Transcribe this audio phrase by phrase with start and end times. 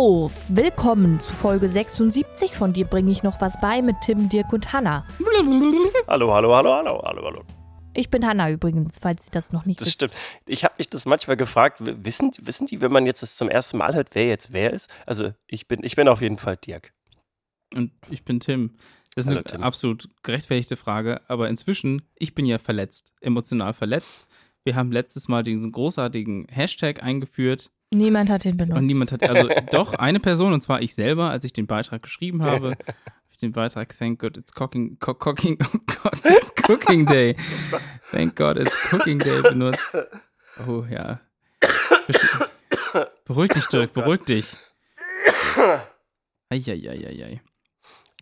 [0.00, 4.50] Hallo, willkommen zu Folge 76 von dir bringe ich noch was bei mit Tim, Dirk
[4.50, 5.06] und Hanna.
[6.08, 7.44] Hallo, hallo, hallo, hallo, hallo, hallo.
[7.92, 9.96] Ich bin Hanna übrigens, falls Sie das noch nicht Das wissen.
[9.96, 10.14] stimmt.
[10.46, 13.76] Ich habe mich das manchmal gefragt, wissen, wissen die, wenn man jetzt das zum ersten
[13.76, 14.88] Mal hört, wer jetzt wer ist?
[15.04, 16.94] Also ich bin, ich bin auf jeden Fall Dirk.
[17.74, 18.78] Und ich bin Tim.
[19.14, 19.62] Das ist Hallo, eine Tim.
[19.62, 24.26] absolut gerechtfertigte Frage, aber inzwischen, ich bin ja verletzt, emotional verletzt.
[24.64, 28.78] Wir haben letztes Mal diesen großartigen Hashtag eingeführt Niemand hat den benutzt.
[28.78, 32.02] und niemand hat, also doch eine Person, und zwar ich selber, als ich den Beitrag
[32.02, 32.76] geschrieben habe,
[33.42, 37.34] den Beitrag Thank God it's cooking, co cooking, oh God, it's cooking day.
[38.10, 39.80] Thank God it's cooking day benutzt.
[40.68, 41.20] Oh ja.
[41.62, 42.48] Verste-
[43.24, 44.46] Beruhig dich, Dirk, beruhig dich.
[46.50, 47.40] Eieieiei.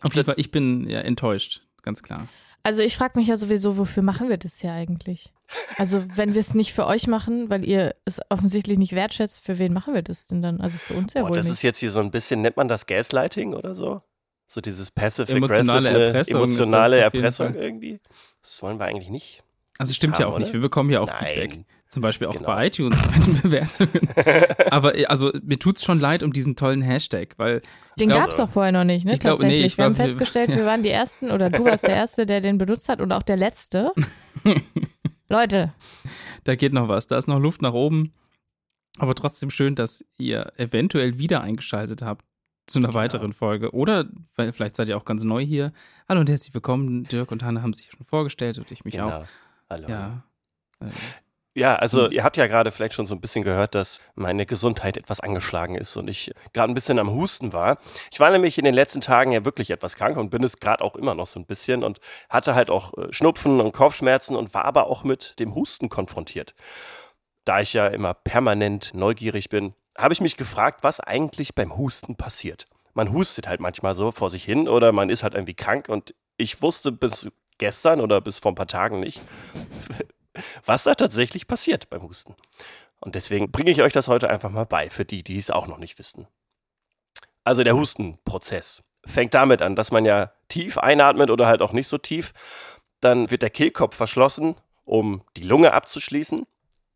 [0.02, 2.28] Auf jeden Fall, ich bin ja enttäuscht, ganz klar.
[2.62, 5.32] Also ich frage mich ja sowieso, wofür machen wir das hier eigentlich?
[5.78, 9.58] Also wenn wir es nicht für euch machen, weil ihr es offensichtlich nicht wertschätzt, für
[9.58, 10.60] wen machen wir das denn dann?
[10.60, 11.54] Also für uns ja Boah, wohl das nicht.
[11.54, 14.02] ist jetzt hier so ein bisschen, nennt man das Gaslighting oder so?
[14.46, 18.00] So dieses passive Emotionale aggressive, Erpressung emotionale Erpressung irgendwie.
[18.42, 19.42] Das wollen wir eigentlich nicht.
[19.78, 20.48] Also stimmt ja Haben, auch nicht.
[20.48, 20.54] oder?
[20.54, 21.20] Wir bekommen ja auch Nein.
[21.20, 21.64] Feedback.
[21.90, 22.46] Zum Beispiel auch Genau.
[22.46, 24.08] bei iTunes bei den Bewertungen.
[24.70, 27.62] Aber äh, also mir tut's schon leid um diesen tollen Hashtag, weil
[27.98, 29.14] Den glaub- gab es doch vorher noch nicht, ne?
[29.14, 29.66] Ich glaub, nee, Tatsächlich.
[29.72, 32.58] ich wir haben festgestellt, wir waren die Ersten oder du warst der Erste, der den
[32.58, 33.92] benutzt hat und auch der Letzte.
[35.30, 35.72] Leute,
[36.44, 37.06] da geht noch was.
[37.06, 38.12] Da ist noch Luft nach oben.
[38.98, 42.24] Aber trotzdem schön, dass ihr eventuell wieder eingeschaltet habt
[42.66, 42.98] zu einer Genau.
[42.98, 43.72] weiteren Folge.
[43.72, 45.72] Oder weil, vielleicht seid ihr auch ganz neu hier.
[46.08, 47.04] Hallo und herzlich willkommen.
[47.04, 49.06] Dirk und Hanna haben sich schon vorgestellt und ich mich auch.
[49.10, 49.24] Genau.
[49.70, 49.88] Hallo.
[49.88, 50.22] Ja.
[50.80, 50.86] Äh,
[51.58, 52.12] Ja, also Hm.
[52.12, 55.74] ihr habt ja gerade vielleicht schon so ein bisschen gehört, dass meine Gesundheit etwas angeschlagen
[55.74, 57.78] ist und ich gerade ein bisschen am Husten war.
[58.12, 60.84] Ich war nämlich in den letzten Tagen ja wirklich etwas krank und bin es gerade
[60.84, 61.98] auch immer noch so ein bisschen und
[62.30, 66.54] hatte halt auch äh, Schnupfen und Kopfschmerzen und war aber auch mit dem Husten konfrontiert.
[67.44, 72.14] Da ich ja immer permanent neugierig bin, habe ich mich gefragt, was eigentlich beim Husten
[72.14, 72.66] passiert.
[72.94, 76.14] Man hustet halt manchmal so vor sich hin oder man ist halt irgendwie krank und
[76.36, 79.20] ich wusste bis gestern oder bis vor ein paar Tagen nicht,
[80.64, 82.34] was da tatsächlich passiert beim Husten.
[83.00, 85.66] Und deswegen bringe ich euch das heute einfach mal bei, für die, die es auch
[85.66, 86.26] noch nicht wissen.
[87.44, 91.88] Also der Hustenprozess fängt damit an, dass man ja tief einatmet oder halt auch nicht
[91.88, 92.32] so tief.
[93.00, 96.46] Dann wird der Kehlkopf verschlossen, um die Lunge abzuschließen.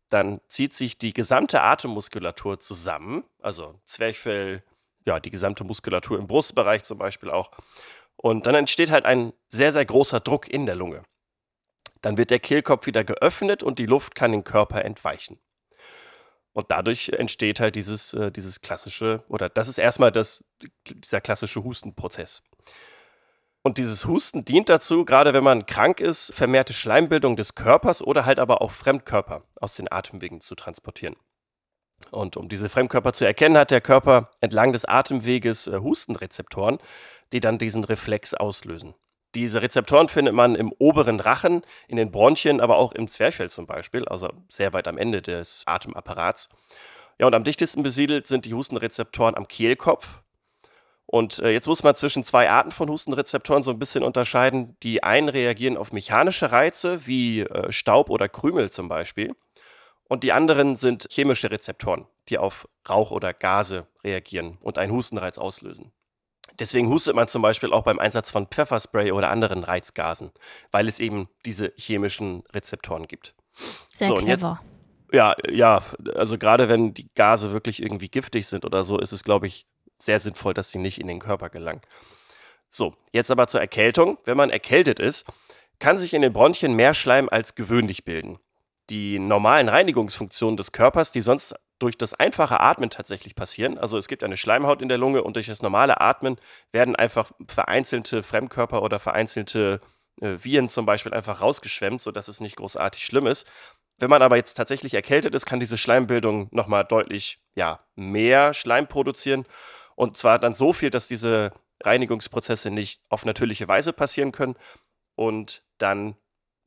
[0.09, 4.63] Dann zieht sich die gesamte Atemmuskulatur zusammen, also Zwerchfell,
[5.05, 7.51] ja, die gesamte Muskulatur im Brustbereich zum Beispiel auch.
[8.15, 11.03] Und dann entsteht halt ein sehr, sehr großer Druck in der Lunge.
[12.03, 15.39] Dann wird der Kehlkopf wieder geöffnet und die Luft kann den Körper entweichen.
[16.51, 20.43] Und dadurch entsteht halt dieses, äh, dieses klassische, oder das ist erstmal das,
[20.85, 22.43] dieser klassische Hustenprozess.
[23.63, 28.25] Und dieses Husten dient dazu, gerade wenn man krank ist, vermehrte Schleimbildung des Körpers oder
[28.25, 31.15] halt aber auch Fremdkörper aus den Atemwegen zu transportieren.
[32.11, 36.79] Und um diese Fremdkörper zu erkennen, hat der Körper entlang des Atemweges äh, Hustenrezeptoren,
[37.31, 38.93] die dann diesen Reflex auslösen.
[39.35, 43.65] Diese Rezeptoren findet man im oberen Rachen, in den Bronchien, aber auch im Zwerchfell zum
[43.65, 46.49] Beispiel, also sehr weit am Ende des Atemapparats.
[47.19, 50.21] Ja, und am dichtesten besiedelt sind die Hustenrezeptoren am Kehlkopf.
[51.05, 54.77] Und äh, jetzt muss man zwischen zwei Arten von Hustenrezeptoren so ein bisschen unterscheiden.
[54.83, 59.35] Die einen reagieren auf mechanische Reize, wie äh, Staub oder Krümel zum Beispiel.
[60.07, 65.37] Und die anderen sind chemische Rezeptoren, die auf Rauch oder Gase reagieren und einen Hustenreiz
[65.37, 65.91] auslösen.
[66.59, 70.31] Deswegen hustet man zum Beispiel auch beim Einsatz von Pfefferspray oder anderen Reizgasen,
[70.71, 73.33] weil es eben diese chemischen Rezeptoren gibt.
[73.93, 74.61] sehr So, und jetzt- clever.
[75.11, 75.83] Ja, ja,
[76.15, 79.67] also gerade wenn die Gase wirklich irgendwie giftig sind oder so, ist es, glaube ich,
[79.99, 81.81] sehr sinnvoll, dass sie nicht in den Körper gelangen.
[82.71, 84.17] So, jetzt aber zur Erkältung.
[84.25, 85.27] Wenn man erkältet ist,
[85.77, 88.39] kann sich in den Bronchien mehr Schleim als gewöhnlich bilden.
[88.89, 91.53] Die normalen Reinigungsfunktionen des Körpers, die sonst
[91.83, 95.35] durch das einfache Atmen tatsächlich passieren, also es gibt eine Schleimhaut in der Lunge und
[95.35, 96.37] durch das normale Atmen
[96.71, 99.81] werden einfach vereinzelte Fremdkörper oder vereinzelte
[100.21, 103.51] äh, Viren zum Beispiel einfach rausgeschwemmt, sodass es nicht großartig schlimm ist.
[103.97, 108.87] Wenn man aber jetzt tatsächlich erkältet ist, kann diese Schleimbildung nochmal deutlich ja, mehr Schleim
[108.87, 109.45] produzieren.
[109.95, 111.51] Und zwar dann so viel, dass diese
[111.83, 114.55] Reinigungsprozesse nicht auf natürliche Weise passieren können.
[115.15, 116.15] Und dann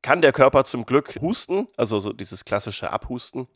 [0.02, 3.48] kann der Körper zum Glück husten, also so dieses klassische Abhusten.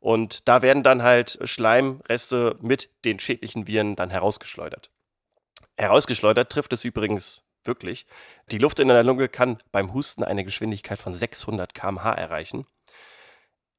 [0.00, 4.90] Und da werden dann halt Schleimreste mit den schädlichen Viren dann herausgeschleudert.
[5.76, 8.06] Herausgeschleudert trifft es übrigens wirklich.
[8.50, 12.66] Die Luft in der Lunge kann beim Husten eine Geschwindigkeit von 600 km/h erreichen.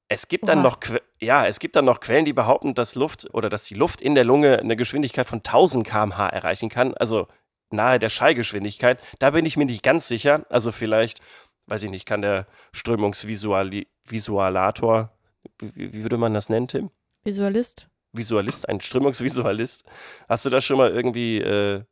[0.08, 0.64] Es gibt dann Oha.
[0.64, 3.76] noch Que- ja, es gibt dann noch Quellen, die behaupten, dass Luft oder dass die
[3.76, 7.28] Luft in der Lunge eine Geschwindigkeit von 1000 km/h erreichen kann, also
[7.72, 9.02] nahe der Schallgeschwindigkeit.
[9.20, 10.46] Da bin ich mir nicht ganz sicher.
[10.50, 11.22] Also vielleicht,
[11.68, 15.12] weiß ich nicht, kann der Strömungsvisualator,
[15.60, 16.90] wie, wie würde man das nennen, Tim?
[17.24, 17.90] Visualist?
[18.14, 19.86] Visualist, ein Strömungsvisualist.
[20.28, 21.84] Hast du da schon mal irgendwie äh,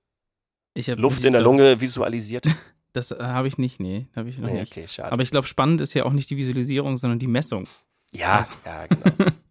[0.73, 2.45] Ich hab Luft in der Lunge visualisiert?
[2.91, 4.71] Das äh, habe ich nicht, nee, habe ich noch Nee, nicht.
[4.71, 5.11] okay, schade.
[5.11, 7.67] Aber ich glaube, spannend ist ja auch nicht die Visualisierung, sondern die Messung.
[8.11, 9.31] ja, Also- ja, genau.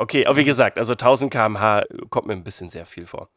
[0.00, 3.30] Okay, aber wie gesagt, also 1000 km/h kommt mir ein bisschen sehr viel vor.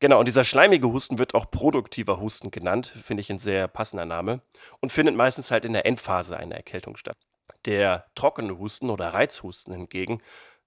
[0.00, 4.04] Genau, und dieser schleimige Husten wird auch produktiver Husten genannt, finde ich ein sehr passender
[4.04, 4.42] Name
[4.80, 7.16] und findet meistens halt in der Endphase einer Erkältung statt.
[7.64, 10.22] Der trockene Husten oder Reizhusten hingegen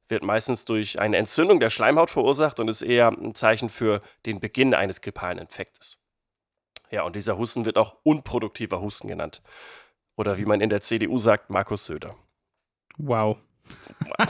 [0.07, 4.39] wird meistens durch eine Entzündung der Schleimhaut verursacht und ist eher ein Zeichen für den
[4.39, 5.97] Beginn eines grippalen Infektes.
[6.89, 9.41] Ja, und dieser Husten wird auch unproduktiver Husten genannt.
[10.17, 12.15] Oder wie man in der CDU sagt, Markus Söder.
[12.97, 13.37] Wow.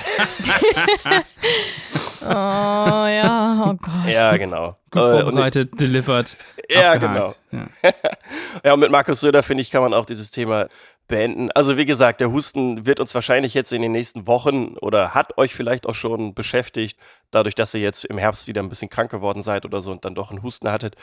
[2.23, 4.11] Oh ja, oh Gott.
[4.13, 4.77] Ja, genau.
[4.91, 6.37] Gut Äh, und- vorbereitet, delivered.
[6.69, 7.27] Ja, genau.
[7.27, 7.39] abgehakt.
[7.83, 7.91] Ja.
[8.63, 10.67] Ja, und mit Markus Söder, finde ich, kann man auch dieses Thema
[11.07, 11.51] beenden.
[11.51, 15.37] Also wie gesagt, der Husten wird uns wahrscheinlich jetzt in den nächsten Wochen oder hat
[15.37, 16.97] euch vielleicht auch schon beschäftigt,
[17.31, 20.05] dadurch, dass ihr jetzt im Herbst wieder ein bisschen krank geworden seid oder so und
[20.05, 20.95] dann doch einen Husten hattet.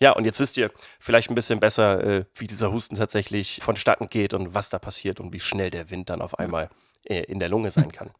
[0.00, 4.08] Ja, und jetzt wisst ihr vielleicht ein bisschen besser, äh, wie dieser Husten tatsächlich vonstatten
[4.08, 6.70] geht und was da passiert und wie schnell der Wind dann auf einmal
[7.04, 8.10] äh, in der Lunge sein kann.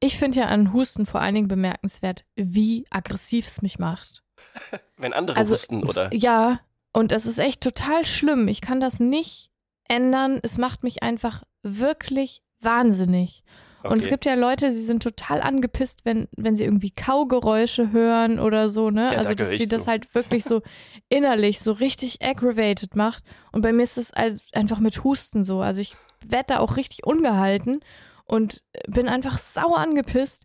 [0.00, 4.22] Ich finde ja an Husten vor allen Dingen bemerkenswert, wie aggressiv es mich macht.
[4.96, 6.60] Wenn andere Also, husten oder Ja,
[6.92, 8.48] und es ist echt total schlimm.
[8.48, 9.50] Ich kann das nicht
[9.88, 10.40] ändern.
[10.42, 13.42] Es macht mich einfach wirklich wahnsinnig.
[13.82, 14.10] Und es Okay.
[14.12, 18.90] gibt ja Leute, die sind total angepisst, wenn, wenn sie irgendwie Kaugeräusche hören oder so,
[18.90, 19.04] ne?
[19.04, 20.62] Ja, da also, dass gehör die das halt wirklich so
[21.10, 23.22] innerlich so richtig aggravated macht.
[23.52, 24.10] Und bei mir ist das
[24.52, 25.60] einfach mit Husten so.
[25.60, 27.80] Also, ich werde da auch richtig ungehalten
[28.26, 30.44] und bin einfach sauer angepisst.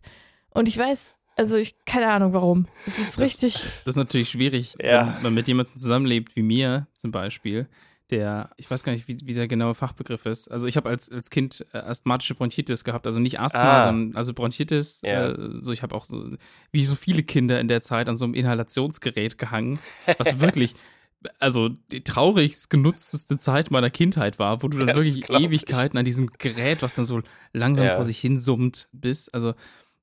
[0.50, 2.66] Und ich weiß, also, ich, keine Ahnung warum.
[2.86, 3.54] Es ist richtig.
[3.84, 5.14] Das ist natürlich schwierig, Ja.
[5.16, 7.66] wenn man mit jemandem zusammenlebt wie mir zum Beispiel,
[8.10, 10.48] der, ich weiß gar nicht, wie, wie der genaue Fachbegriff ist.
[10.50, 13.84] Also ich habe als, als Kind äh, asthmatische Bronchitis gehabt, also nicht Asthma, Ah.
[13.86, 15.00] sondern also Bronchitis.
[15.04, 15.28] Ja.
[15.30, 16.28] Äh, so ich habe auch so,
[16.72, 19.78] wie so viele Kinder in der Zeit an so einem Inhalationsgerät gehangen,
[20.18, 20.74] was wirklich
[21.38, 25.28] also die traurigst genutzteste Zeit meiner Kindheit war, wo du dann Ja, wirklich.
[25.30, 27.20] Ewigkeiten an diesem Gerät, was dann so
[27.52, 27.94] langsam Ja.
[27.96, 29.32] vor sich hin summt, bist.
[29.34, 29.54] Also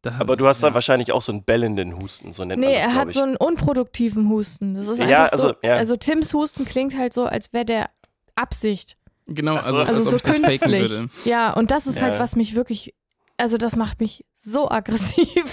[0.04, 0.74] da aber du hast dann ja.
[0.76, 3.14] wahrscheinlich auch so einen bellenden Husten, so nennt man Nee, das, er glaub hat ich.
[3.16, 4.76] so einen unproduktiven Husten.
[4.76, 5.48] Das ist Ja, einfach so.
[5.48, 5.74] also, ja.
[5.74, 7.90] Also Tims Husten klingt halt so, als wäre der
[8.36, 8.96] Absicht.
[9.26, 10.62] Genau, also, Also als so künstlich.
[10.62, 11.10] würde.
[11.26, 12.04] Ja, und das ist Ja.
[12.04, 12.94] halt, was mich wirklich.
[13.40, 15.44] Also das macht mich so aggressiv.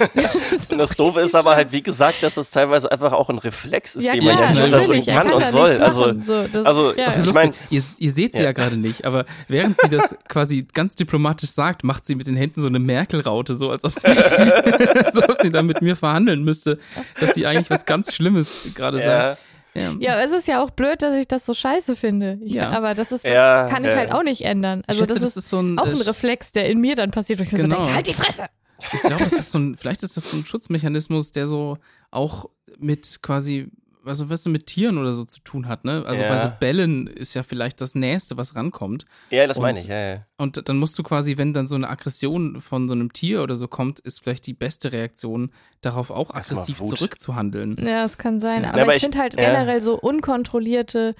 [0.70, 3.94] Und das Doofe ist aber halt, wie gesagt, dass es teilweise einfach auch ein Reflex
[3.94, 5.82] ist, ja, den klar, man ja nicht natürlich, unterdrücken er kann, kann und soll.
[5.82, 6.22] Also.
[6.22, 7.10] So, das, also, ja.
[7.12, 7.34] ich Lustig.
[7.34, 8.52] mein- ihr, ihr seht sie ja, Ja.
[8.52, 12.60] gerade nicht, aber während sie das quasi ganz diplomatisch sagt, macht sie mit den Händen
[12.60, 16.78] so eine Merkel-Raute, so als ob sie, als ob sie da mit mir verhandeln müsste,
[17.20, 19.38] dass sie eigentlich was ganz Schlimmes gerade ja, sagt.
[19.78, 19.94] Ja.
[19.98, 22.38] ja, es ist ja auch blöd, dass ich das so scheiße finde.
[22.42, 22.70] Ich, Ja.
[22.70, 23.96] Aber das ist, Ja, kann ich ja.
[23.96, 24.80] halt auch nicht ändern.
[24.82, 27.10] Ich Also schätze, das, ist so ein, auch äh, ein Reflex, der in mir dann
[27.10, 27.76] passiert, wo ich mir Genau.
[27.76, 28.46] so denke, halt die Fresse.
[28.92, 31.78] Ich glaube, das ist so ein, vielleicht ist das so ein Schutzmechanismus, der so
[32.10, 32.46] auch
[32.78, 33.68] mit quasi,
[34.08, 36.04] also was mit Tieren oder so zu tun hat, ne?
[36.06, 36.28] Also Ja.
[36.30, 39.04] bei so Bällen ist ja vielleicht das Nächste, was rankommt.
[39.30, 39.86] ja, das Und- meine ich.
[39.86, 40.24] Ja, ja.
[40.36, 43.56] Und dann musst du quasi, wenn dann so eine Aggression von so einem Tier oder
[43.56, 45.50] so kommt, ist vielleicht die beste Reaktion,
[45.80, 47.76] darauf auch aggressiv zurückzuhandeln.
[47.84, 48.62] Ja, es kann sein.
[48.62, 48.70] Ja.
[48.70, 49.50] Aber, Ja, aber ich ich- finde halt ja.
[49.50, 51.14] generell so unkontrollierte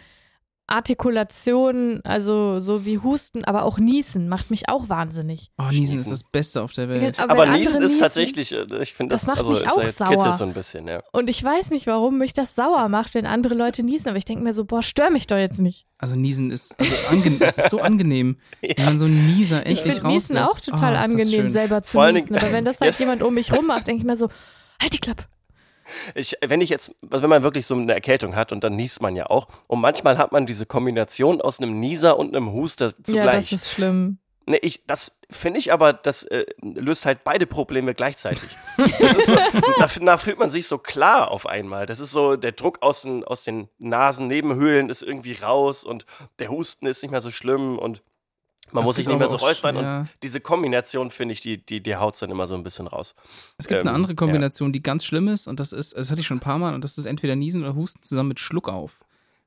[0.68, 5.50] Artikulationen, also so wie Husten, aber auch Niesen, macht mich auch wahnsinnig.
[5.58, 5.98] Oh, Niesen Schniefen.
[6.00, 7.18] ist das Beste auf der Welt.
[7.18, 9.66] wenn Aber andere Niesen ist niesen- tatsächlich, äh, ich finde das, Das macht also mich
[9.68, 10.10] auch sauer.
[10.10, 11.02] kitzelt so ein bisschen, ja.
[11.12, 14.24] Und ich weiß nicht, warum mich das sauer macht, wenn andere Leute niesen, aber ich
[14.24, 15.86] denke mir so, boah, stör mich doch jetzt nicht.
[15.98, 18.84] Also Niesen ist, also ange es ist so angenehm, wenn ja.
[18.84, 22.12] man so einen Nieser Ich endlich finde Niesen auch total oh, angenehm, selber zu Vor
[22.12, 22.36] niesen.
[22.36, 24.28] Aber wenn das halt jemand um mich rum macht, denke ich mir so,
[24.80, 25.24] halt die Klappe.
[26.14, 29.00] Ich, wenn ich jetzt, also wenn man wirklich so eine Erkältung hat und dann niest
[29.02, 32.88] man ja auch und manchmal hat man diese Kombination aus einem Nieser und einem Huster
[32.88, 33.50] Ja, zugleich.
[33.50, 34.18] das ist schlimm.
[34.46, 38.48] Nee, ich, das finde ich aber, das äh, löst halt beide Probleme gleichzeitig.
[39.26, 41.84] So, da, da fühlt man sich so klar auf einmal.
[41.84, 46.06] Das ist so, der Druck aus den, aus den Nasennebenhöhlen ist irgendwie raus und
[46.38, 48.02] der Husten ist nicht mehr so schlimm und
[48.72, 49.76] man Es muss sich nicht mehr so räuspern.
[49.76, 50.00] ja.
[50.00, 53.14] Und diese Kombination, finde ich, die, die, die haut dann immer so ein bisschen raus.
[53.58, 56.20] Es gibt Ähm, eine andere Kombination, die ganz schlimm ist, und das ist, das hatte
[56.20, 58.68] ich schon ein paar Mal, und das ist entweder Niesen oder Husten zusammen mit Schluck
[58.68, 59.00] auf.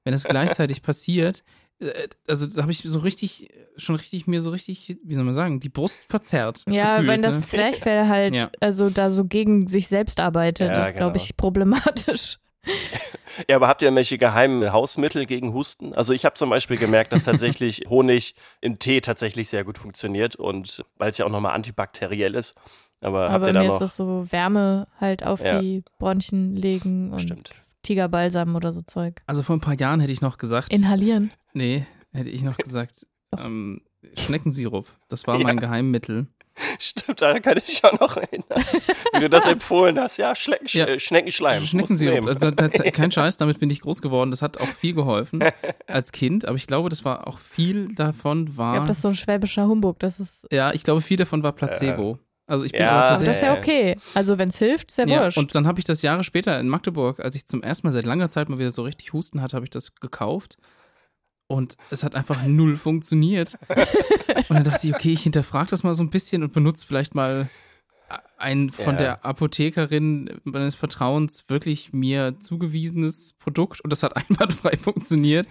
[0.03, 1.43] Wenn das gleichzeitig passiert,
[1.79, 5.33] äh, also da habe ich so richtig, schon richtig mir so richtig, wie soll man
[5.33, 6.63] sagen, die Brust verzerrt.
[6.67, 7.45] Ja, gefühlt, wenn das ne?
[7.45, 8.49] Zwerchfell halt Ja.
[8.59, 11.23] also da so gegen sich selbst arbeitet, Ja, ist, glaube genau.
[11.23, 12.37] ich, problematisch.
[13.49, 15.93] Ja, aber habt ihr irgendwelche geheimen Hausmittel gegen Husten?
[15.93, 20.35] Also ich habe zum Beispiel gemerkt, dass tatsächlich Honig im Tee tatsächlich sehr gut funktioniert
[20.35, 22.55] und weil es ja auch nochmal antibakteriell ist.
[22.99, 23.75] Aber, habt Aber ihr da mir noch?
[23.75, 25.59] ist das so Wärme halt auf Ja.
[25.61, 27.51] die Bronchien legen und Stimmt.
[27.83, 29.21] Tigerbalsam oder so Zeug.
[29.27, 31.31] Also vor ein paar Jahren hätte ich noch gesagt, Inhalieren.
[31.53, 33.07] nee, hätte ich noch gesagt,
[33.39, 33.81] ähm,
[34.17, 34.87] Schneckensirup.
[35.07, 35.43] Das war Ja.
[35.43, 36.27] mein Geheimmittel.
[36.79, 38.63] Stimmt, da kann ich mich auch noch erinnern.
[39.13, 40.17] Wie du das empfohlen hast.
[40.17, 40.85] Ja, Schlecken, Ja.
[40.85, 41.65] äh, Schneckenschleim.
[41.65, 42.27] Schneckensirup.
[42.27, 42.51] Also,
[42.91, 44.31] kein Scheiß, damit bin ich groß geworden.
[44.31, 45.43] Das hat auch viel geholfen
[45.87, 46.45] als Kind.
[46.45, 48.73] Aber ich glaube, das war auch viel davon Ich war.
[48.73, 49.99] glaube, das ist so ein schwäbischer Humbug.
[49.99, 50.45] Das ist.
[50.51, 52.19] ja, ich glaube, viel davon war Placebo.
[52.47, 53.27] Also ich bin Ja, tatsächlich.
[53.27, 53.97] das ist ja okay.
[54.13, 55.37] Also, wenn es hilft, ist ja, Ja, wurscht.
[55.37, 58.05] und dann habe ich das Jahre später in Magdeburg, als ich zum ersten Mal seit
[58.05, 60.57] langer Zeit mal wieder so richtig Husten hatte, habe ich das gekauft.
[61.51, 63.57] Und es hat einfach null funktioniert.
[64.49, 67.13] und dann dachte ich, okay, ich hinterfrage das mal so ein bisschen und benutze vielleicht
[67.13, 67.49] mal
[68.41, 68.99] ein von Ja.
[68.99, 75.47] der Apothekerin meines Vertrauens wirklich mir zugewiesenes Produkt und das hat einwandfrei funktioniert.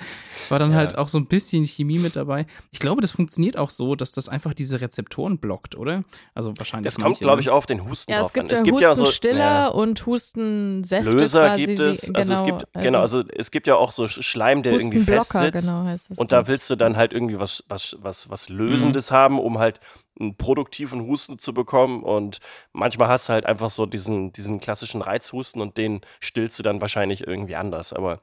[0.49, 0.77] War dann Ja.
[0.79, 2.47] halt auch so ein bisschen Chemie mit dabei.
[2.73, 6.05] Ich glaube, das funktioniert auch so, dass das einfach diese Rezeptoren blockt, oder?
[6.35, 6.93] Also wahrscheinlich.
[6.95, 8.51] Das kommt, glaube ich, auf den Husten ja, drauf es gibt, an.
[8.51, 11.65] ja Es gibt ja so Hustenstiller ja, und Hustensäfte Löser quasi.
[11.67, 12.15] gibt wie- es.
[12.15, 15.53] Also es gibt, genau, also es gibt ja auch so Schleim, der irgendwie fest Hustenblocker,
[15.95, 16.09] sitzt.
[16.09, 16.21] genau.
[16.21, 19.81] Und da willst du dann halt irgendwie was, was, was, was Lösendes haben, um halt
[20.19, 22.03] einen produktiven Husten zu bekommen.
[22.03, 22.39] Und
[22.73, 26.81] manchmal hast du halt einfach so diesen, diesen klassischen Reizhusten und den stillst du dann
[26.81, 27.93] wahrscheinlich irgendwie anders.
[27.93, 28.21] Aber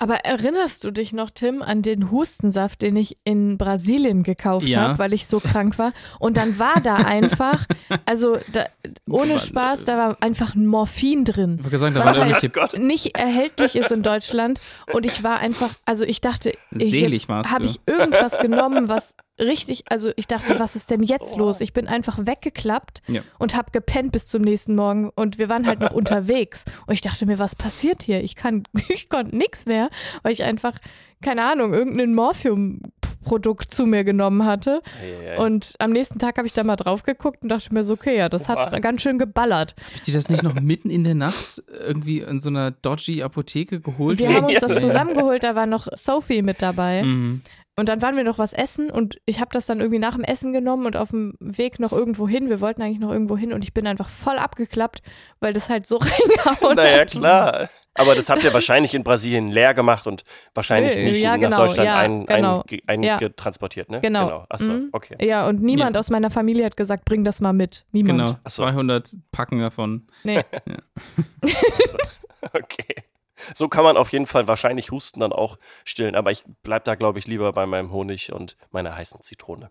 [0.00, 4.80] Aber erinnerst du dich noch, Tim, an den Hustensaft, den ich in Brasilien gekauft Ja.
[4.82, 5.92] habe, weil ich so krank war?
[6.20, 7.66] Und dann war da einfach,
[8.06, 8.66] also da,
[9.10, 11.60] ohne Mann, Spaß, da war einfach ein Morphin drin.
[11.68, 12.78] Ich sagen, da Was waren halt irgendwelche Gott.
[12.78, 14.60] nicht erhältlich ist in Deutschland.
[14.92, 20.10] Und ich war einfach, also ich dachte, ich habe ich irgendwas genommen, was richtig, also
[20.16, 21.60] ich dachte, was ist denn jetzt los?
[21.60, 23.22] Ich bin einfach weggeklappt Ja.
[23.38, 26.64] und habe gepennt bis zum nächsten Morgen und wir waren halt noch unterwegs.
[26.86, 28.22] Und ich dachte mir, was passiert hier?
[28.22, 29.90] Ich kann, ich konnte nichts mehr,
[30.22, 30.74] weil ich einfach,
[31.22, 34.82] keine Ahnung, irgendein Morphium-Produkt zu mir genommen hatte.
[35.02, 35.38] Eieiei.
[35.38, 38.16] Und am nächsten Tag habe ich da mal drauf geguckt und dachte mir so, okay,
[38.16, 38.78] ja, das hat Oha.
[38.78, 39.74] ganz schön geballert.
[39.94, 43.80] Habt ihr das nicht noch mitten in der Nacht irgendwie in so einer dodgy Apotheke
[43.80, 44.18] geholt?
[44.18, 47.02] Wir haben uns das zusammengeholt, da war noch Sophie mit dabei.
[47.02, 47.42] Mhm.
[47.78, 50.24] Und dann waren wir noch was essen und ich habe das dann irgendwie nach dem
[50.24, 52.48] Essen genommen und auf dem Weg noch irgendwo hin.
[52.48, 55.00] Wir wollten eigentlich noch irgendwo hin und ich bin einfach voll abgeklappt,
[55.38, 57.10] weil das halt so reingehauen naja, hat.
[57.12, 57.68] klar.
[57.94, 60.22] Aber das habt ihr wahrscheinlich in Brasilien leer gemacht und
[60.54, 62.64] wahrscheinlich Äh, nicht ja, nach genau, Deutschland ja, ein, genau.
[62.86, 63.14] ein, Ja.
[63.16, 64.00] eingetransportiert, ne?
[64.00, 64.26] Genau.
[64.26, 64.46] genau.
[64.48, 64.88] Achso, Mhm.
[64.92, 65.16] okay.
[65.24, 66.00] Ja, und niemand Ja.
[66.00, 67.84] aus meiner Familie hat gesagt, bring das mal mit.
[67.92, 68.18] Niemand.
[68.26, 68.62] Genau, Ach so.
[68.62, 70.06] 200 Packen davon.
[70.24, 70.40] Nee.
[72.52, 72.94] Okay.
[73.54, 76.94] So kann man auf jeden Fall wahrscheinlich Husten dann auch stillen, aber ich bleib da,
[76.94, 79.70] glaube ich, lieber bei meinem Honig und meiner heißen Zitrone.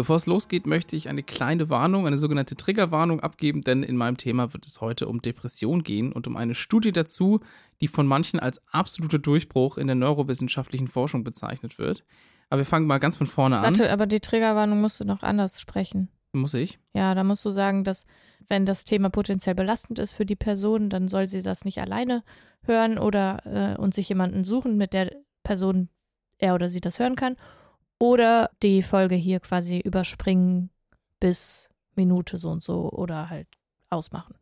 [0.00, 4.16] Bevor es losgeht, möchte ich eine kleine Warnung, eine sogenannte Triggerwarnung abgeben, denn in meinem
[4.16, 7.40] Thema wird es heute um Depression gehen und um eine Studie dazu,
[7.82, 12.02] die von manchen als absoluter Durchbruch in der neurowissenschaftlichen Forschung bezeichnet wird.
[12.48, 13.64] Aber wir fangen mal ganz von vorne an.
[13.64, 16.08] Warte, aber die Triggerwarnung musst du noch anders sprechen.
[16.32, 16.78] Muss ich?
[16.94, 18.04] Ja, da musst du sagen, dass
[18.48, 22.22] wenn das Thema potenziell belastend ist für die Person, dann soll sie das nicht alleine
[22.62, 25.88] hören oder äh, und sich jemanden suchen, mit der Person
[26.38, 27.36] er oder sie das hören kann.
[27.98, 30.70] Oder die Folge hier quasi überspringen
[31.18, 33.48] bis Minute so und so oder halt
[33.90, 34.34] ausmachen.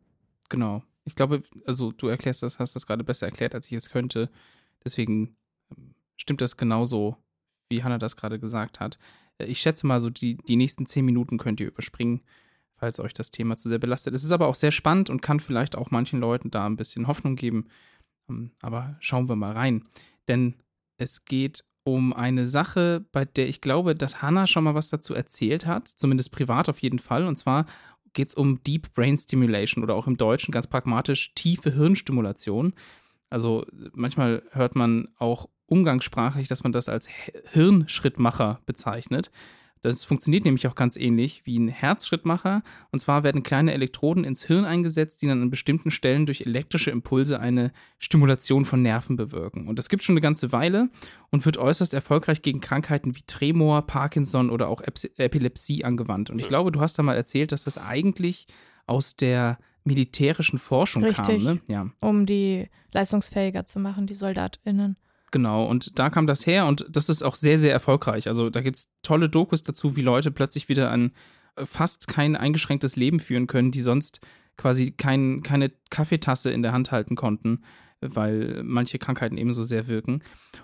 [0.47, 0.83] Genau.
[1.05, 4.29] Ich glaube, also du erklärst das, hast das gerade besser erklärt, als ich es könnte.
[4.83, 5.35] Deswegen
[5.75, 7.17] ähm, stimmt das genauso,
[7.67, 8.97] wie Hannah das gerade gesagt hat.
[9.39, 12.21] Ich schätze mal, so die, die nächsten zehn Minuten könnt ihr überspringen,
[12.77, 14.13] falls euch das Thema zu sehr belastet.
[14.13, 17.07] Es ist aber auch sehr spannend und kann vielleicht auch manchen Leuten da ein bisschen
[17.07, 17.67] Hoffnung geben.
[18.29, 19.83] Ähm, Aber schauen wir mal rein.
[20.27, 20.55] Denn
[20.97, 25.13] es geht um eine Sache, bei der ich glaube, dass Hannah schon mal was dazu
[25.13, 27.25] erzählt hat, zumindest privat auf jeden Fall.
[27.25, 27.65] Und zwar
[28.13, 32.73] geht es um Deep Brain Stimulation oder auch im Deutschen ganz pragmatisch tiefe Hirnstimulation.
[33.29, 37.07] Also manchmal hört man auch umgangssprachlich, dass man das als
[37.51, 39.31] Hirnschrittmacher bezeichnet.
[39.81, 42.63] Das funktioniert nämlich auch ganz ähnlich wie ein Herzschrittmacher.
[42.91, 46.91] Und zwar werden kleine Elektroden ins Hirn eingesetzt, die dann an bestimmten Stellen durch elektrische
[46.91, 49.69] Impulse eine Stimulation von Nerven bewirken.
[49.69, 50.89] Und das gibt schon eine ganze Weile
[51.29, 56.29] und wird äußerst erfolgreich gegen Krankheiten wie Tremor, Parkinson oder auch Eps- Epilepsie angewandt.
[56.29, 58.47] Und ich glaube, du hast da mal erzählt, dass das eigentlich
[58.85, 61.25] aus der militärischen Forschung Richtig.
[61.25, 61.53] kam.
[61.55, 61.61] Ne?
[61.67, 61.89] Ja.
[62.01, 64.97] Um die leistungsfähiger zu machen, die SoldatInnen.
[65.31, 68.27] Genau, und da kam das her und das ist auch sehr, sehr erfolgreich.
[68.27, 71.11] Also da gibt es tolle Dokus dazu, wie Leute plötzlich wieder ein
[71.55, 74.21] äh, fast kein eingeschränktes Leben führen können, die sonst
[74.57, 77.63] quasi kein, keine Kaffeetasse in der Hand halten konnten,
[78.01, 80.23] weil manche Krankheiten eben so sehr wirken.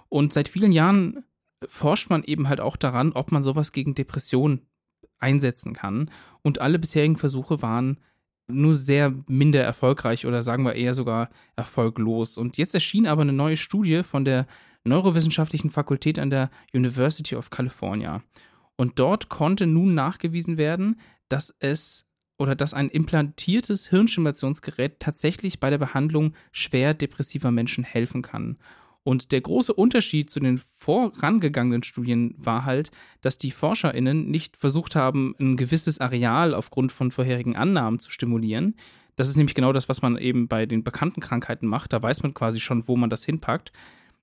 [0.10, 1.24] Und seit vielen Jahren
[1.68, 4.62] forscht man eben halt auch daran, ob man sowas gegen Depression
[5.20, 6.12] einsetzen kann.
[6.42, 8.00] Und alle bisherigen Versuche waren
[8.48, 12.38] nur sehr minder erfolgreich oder sagen wir eher sogar erfolglos.
[12.38, 14.46] Und jetzt erschien aber eine neue Studie von der
[14.84, 18.22] Neurowissenschaftlichen Fakultät an der University of California.
[18.75, 22.06] Und dort konnte nun nachgewiesen werden, dass es
[22.38, 28.58] oder dass ein implantiertes Hirnstimulationsgerät tatsächlich bei der Behandlung schwer depressiver Menschen helfen kann.
[29.06, 32.90] Und der große Unterschied zu den vorangegangenen Studien war halt,
[33.22, 38.76] dass die ForscherInnen nicht versucht haben, ein gewisses Areal aufgrund von vorherigen Annahmen zu stimulieren.
[39.16, 41.94] Das ist nämlich genau das, was man eben bei den bekannten Krankheiten macht.
[41.94, 43.72] Da weiß man quasi schon, wo man das hinpackt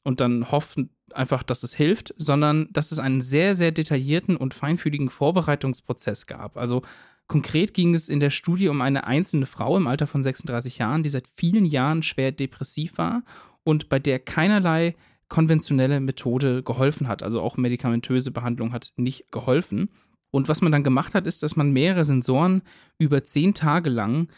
[0.02, 0.80] und dann hofft
[1.14, 6.56] einfach, dass es hilft, sondern dass es einen sehr, sehr detaillierten und feinfühligen Vorbereitungsprozess gab.
[6.56, 6.82] Also
[7.28, 11.04] Konkret ging es in der Studie um eine einzelne Frau im Alter von 36 Jahren,
[11.04, 13.22] die seit vielen Jahren schwer depressiv war
[13.64, 14.94] und bei der keinerlei
[15.28, 17.22] konventionelle Methode geholfen hat.
[17.22, 19.88] Also auch medikamentöse Behandlung hat nicht geholfen.
[20.30, 22.62] Und was man dann gemacht hat, ist, dass man mehrere Sensoren
[22.98, 24.28] über zehn Tage lang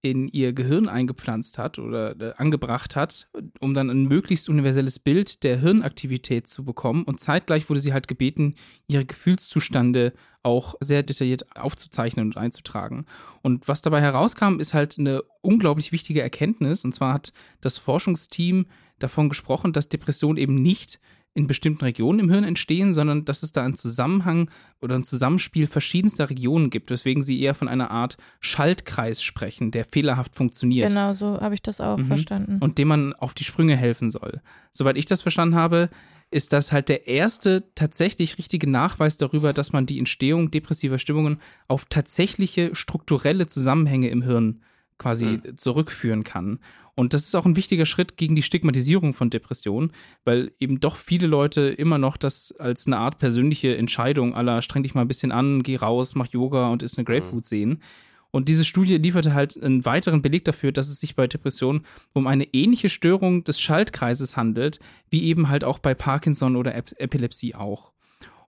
[0.00, 3.28] in ihr Gehirn eingepflanzt hat oder äh, angebracht hat,
[3.58, 7.04] um dann ein möglichst universelles Bild der Hirnaktivität zu bekommen.
[7.04, 8.54] Und zeitgleich wurde sie halt gebeten,
[8.86, 10.12] ihre Gefühlszustände
[10.42, 13.06] auch sehr detailliert aufzuzeichnen und einzutragen.
[13.42, 16.84] Und was dabei herauskam, ist halt eine unglaublich wichtige Erkenntnis.
[16.84, 18.66] Und zwar hat das Forschungsteam
[19.00, 21.00] davon gesprochen, dass Depression eben nicht
[21.38, 24.50] in bestimmten Regionen im Hirn entstehen, sondern dass es da einen Zusammenhang
[24.82, 29.84] oder ein Zusammenspiel verschiedenster Regionen gibt, weswegen sie eher von einer Art Schaltkreis sprechen, der
[29.84, 30.88] fehlerhaft funktioniert.
[30.88, 32.06] Genau, so habe ich das auch mhm.
[32.06, 32.56] verstanden.
[32.58, 34.40] Und dem man auf die Sprünge helfen soll.
[34.72, 35.90] Soweit ich das verstanden habe,
[36.32, 41.40] ist das halt der erste tatsächlich richtige Nachweis darüber, dass man die Entstehung depressiver Stimmungen
[41.68, 44.60] auf tatsächliche strukturelle Zusammenhänge im Hirn
[44.98, 45.56] quasi mhm.
[45.56, 46.58] zurückführen kann.
[46.94, 49.92] Und das ist auch ein wichtiger Schritt gegen die Stigmatisierung von Depressionen,
[50.24, 54.82] weil eben doch viele Leute immer noch das als eine Art persönliche Entscheidung aller streng
[54.82, 57.48] dich mal ein bisschen an, geh raus, mach Yoga und isst eine Grapefruit mhm.
[57.48, 57.82] sehen.
[58.30, 62.26] Und diese Studie lieferte halt einen weiteren Beleg dafür, dass es sich bei Depressionen um
[62.26, 67.92] eine ähnliche Störung des Schaltkreises handelt, wie eben halt auch bei Parkinson oder Epilepsie auch.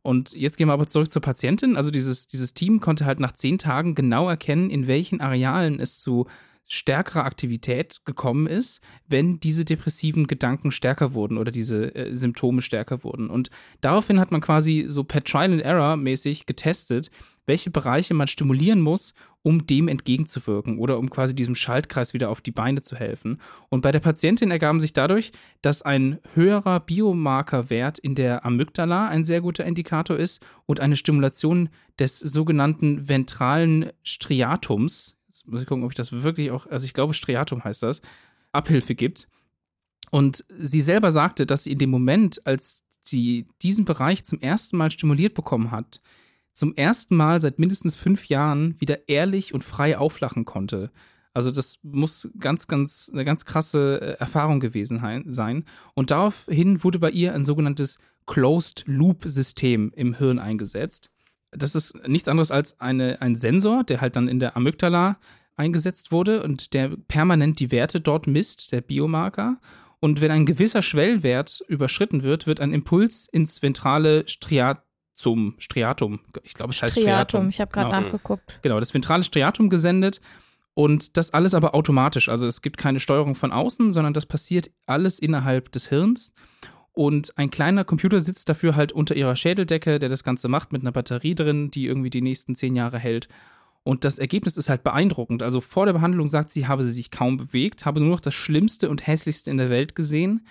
[0.02, 1.76] Und jetzt gehen wir aber zurück zur Patientin.
[1.76, 6.00] Also dieses, dieses Team konnte halt nach zehn Tagen genau erkennen, in welchen Arealen es
[6.00, 6.26] zu
[6.72, 13.02] stärkerer Aktivität gekommen ist, wenn diese depressiven Gedanken stärker wurden oder diese äh, Symptome stärker
[13.02, 13.28] wurden.
[13.28, 17.10] Und daraufhin hat man quasi so per Trial and Error mäßig getestet,
[17.44, 22.40] welche Bereiche man stimulieren muss, um dem entgegenzuwirken oder um quasi diesem Schaltkreis wieder auf
[22.40, 23.40] die Beine zu helfen.
[23.68, 29.24] Und bei der Patientin ergaben sich dadurch, dass ein höherer Biomarkerwert in der Amygdala ein
[29.24, 35.84] sehr guter Indikator ist und eine Stimulation des sogenannten ventralen Striatums, Jetzt muss ich gucken,
[35.84, 38.02] ob ich das wirklich auch, also ich glaube, Striatum heißt das,
[38.50, 39.28] Abhilfe gibt.
[40.10, 44.76] Und sie selber sagte, dass sie in dem Moment, als sie diesen Bereich zum ersten
[44.76, 46.00] Mal stimuliert bekommen hat,
[46.52, 50.90] zum ersten Mal seit mindestens fünf Jahren wieder ehrlich und frei auflachen konnte.
[51.32, 55.64] Also das muss ganz, ganz, eine ganz krasse äh, Erfahrung gewesen sein.
[55.94, 61.10] Und daraufhin wurde bei ihr ein sogenanntes Closed-Loop-System im Hirn eingesetzt
[61.52, 65.18] das ist nichts anderes als eine, ein Sensor, der halt dann in der Amygdala
[65.56, 69.58] eingesetzt wurde und der permanent die Werte dort misst, der Biomarker.
[69.98, 74.26] Und wenn ein gewisser Schwellwert überschritten wird, wird ein Impuls ins ventrale
[75.20, 77.12] Striatum, Striatum, ich glaube, es heißt Striatum.
[77.12, 77.48] Striatum.
[77.48, 78.00] Ich habe gerade genau.
[78.00, 78.58] nachgeguckt.
[78.62, 80.20] Genau, das ventrale Striatum gesendet.
[80.74, 82.28] Und das alles aber automatisch.
[82.28, 86.32] Also es gibt keine Steuerung von außen, sondern das passiert alles innerhalb des Hirns.
[86.92, 90.82] Und ein kleiner Computer sitzt dafür halt unter ihrer Schädeldecke, der das Ganze macht mit
[90.82, 93.28] einer Batterie drin, die irgendwie die nächsten zehn Jahre hält.
[93.82, 95.42] Und das Ergebnis ist halt beeindruckend.
[95.42, 98.34] Also vor der Behandlung sagt sie, habe sie sich kaum bewegt, habe nur noch das
[98.34, 100.42] Schlimmste und Hässlichste in der Welt gesehen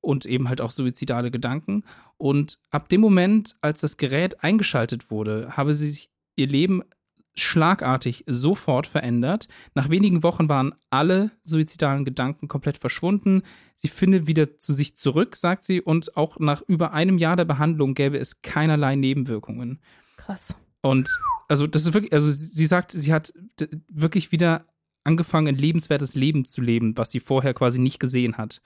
[0.00, 1.84] und eben halt auch suizidale Gedanken.
[2.16, 6.82] Und ab dem Moment, als das Gerät eingeschaltet wurde, habe sie sich ihr Leben
[7.34, 9.48] schlagartig sofort verändert.
[9.74, 13.42] Nach wenigen Wochen waren alle suizidalen Gedanken komplett verschwunden.
[13.76, 17.44] Sie findet wieder zu sich zurück, sagt sie, und auch nach über einem Jahr der
[17.44, 19.80] Behandlung gäbe es keinerlei Nebenwirkungen.
[20.16, 20.56] Krass.
[20.82, 21.08] Und
[21.48, 23.32] also das ist wirklich, also sie sagt, sie hat
[23.88, 24.66] wirklich wieder
[25.04, 28.60] angefangen, ein lebenswertes Leben zu leben, was sie vorher quasi nicht gesehen hat.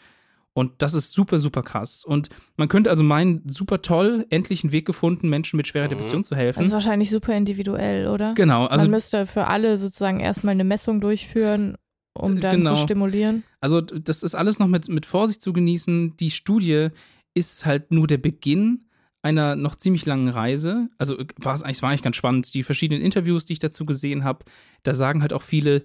[0.55, 2.05] Und das ist super, super krass.
[2.05, 5.91] Und man könnte also meinen, super toll, endlich einen Weg gefunden, Menschen mit schwerer mhm.
[5.91, 6.59] Depression zu helfen.
[6.59, 8.35] Das ist wahrscheinlich super individuell, oder?
[8.35, 8.67] Genau.
[8.67, 11.77] Also, man müsste für alle sozusagen erstmal eine Messung durchführen,
[12.15, 12.75] um dann genau.
[12.75, 13.45] zu stimulieren.
[13.61, 16.17] Also das ist alles noch mit, mit Vorsicht zu genießen.
[16.17, 16.89] Die Studie
[17.35, 18.87] ist halt nur der Beginn
[19.23, 20.89] einer noch ziemlich langen Reise.
[20.99, 22.53] Also war es eigentlich, war eigentlich ganz spannend.
[22.55, 24.45] Die verschiedenen Interviews, die ich dazu gesehen habe,
[24.83, 25.85] da sagen halt auch viele,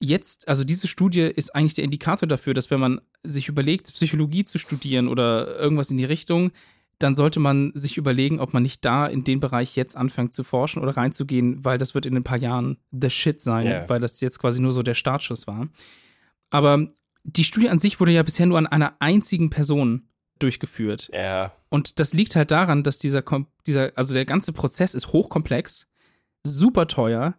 [0.00, 4.44] jetzt, also diese Studie ist eigentlich der Indikator dafür, dass wenn man sich überlegt, Psychologie
[4.44, 6.52] zu studieren oder irgendwas in die Richtung,
[6.98, 10.42] dann sollte man sich überlegen, ob man nicht da in den Bereich jetzt anfängt zu
[10.42, 13.88] forschen oder reinzugehen, weil das wird in ein paar Jahren the shit sein, yeah.
[13.88, 15.68] weil das jetzt quasi nur so der Startschuss war.
[16.50, 16.88] Aber
[17.22, 20.08] die Studie an sich wurde ja bisher nur an einer einzigen Person
[20.40, 21.10] durchgeführt.
[21.12, 21.52] Yeah.
[21.68, 23.22] Und das liegt halt daran, dass dieser,
[23.66, 25.86] dieser, also der ganze Prozess ist hochkomplex,
[26.42, 27.36] super teuer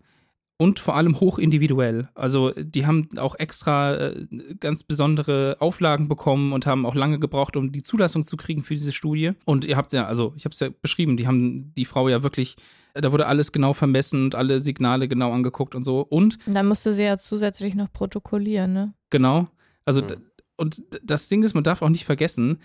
[0.61, 2.09] und vor allem hoch individuell.
[2.13, 4.25] Also die haben auch extra äh,
[4.59, 8.75] ganz besondere Auflagen bekommen und haben auch lange gebraucht, um die Zulassung zu kriegen für
[8.75, 9.31] diese Studie.
[9.45, 12.23] Und ihr habt ja, also ich habe es ja beschrieben, die haben die Frau ja
[12.23, 12.57] wirklich
[12.93, 16.01] da wurde alles genau vermessen und alle Signale genau angeguckt und so.
[16.01, 16.39] Und.
[16.47, 18.93] Da musste sie ja zusätzlich noch protokollieren, ne?
[19.11, 19.47] Genau.
[19.85, 20.25] Also, mhm.
[20.57, 22.57] und das Ding ist, man darf auch nicht vergessen,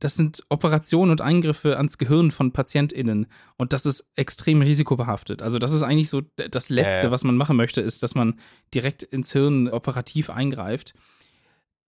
[0.00, 3.26] das sind Operationen und Eingriffe ans Gehirn von PatientInnen.
[3.56, 5.40] Und das ist extrem risikobehaftet.
[5.40, 7.10] Also, das ist eigentlich so das Letzte, äh.
[7.10, 8.38] was man machen möchte, ist, dass man
[8.72, 10.94] direkt ins Hirn operativ eingreift.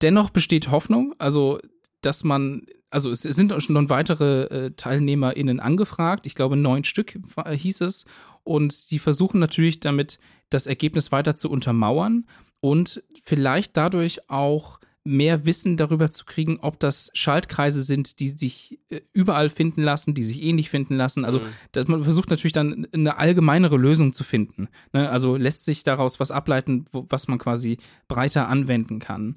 [0.02, 1.58] Dennoch besteht Hoffnung, also,
[2.00, 6.26] dass man also es sind schon weitere äh, TeilnehmerInnen angefragt.
[6.26, 8.04] Ich glaube, neun Stück hieß es.
[8.44, 10.18] Und die versuchen natürlich damit,
[10.50, 12.26] das Ergebnis weiter zu untermauern
[12.60, 18.78] und vielleicht dadurch auch mehr Wissen darüber zu kriegen, ob das Schaltkreise sind, die sich
[18.88, 21.24] äh, überall finden lassen, die sich ähnlich finden lassen.
[21.24, 21.84] Also mhm.
[21.88, 24.68] man versucht natürlich dann eine allgemeinere Lösung zu finden.
[24.92, 25.08] Ne?
[25.08, 29.36] Also lässt sich daraus was ableiten, was man quasi breiter anwenden kann.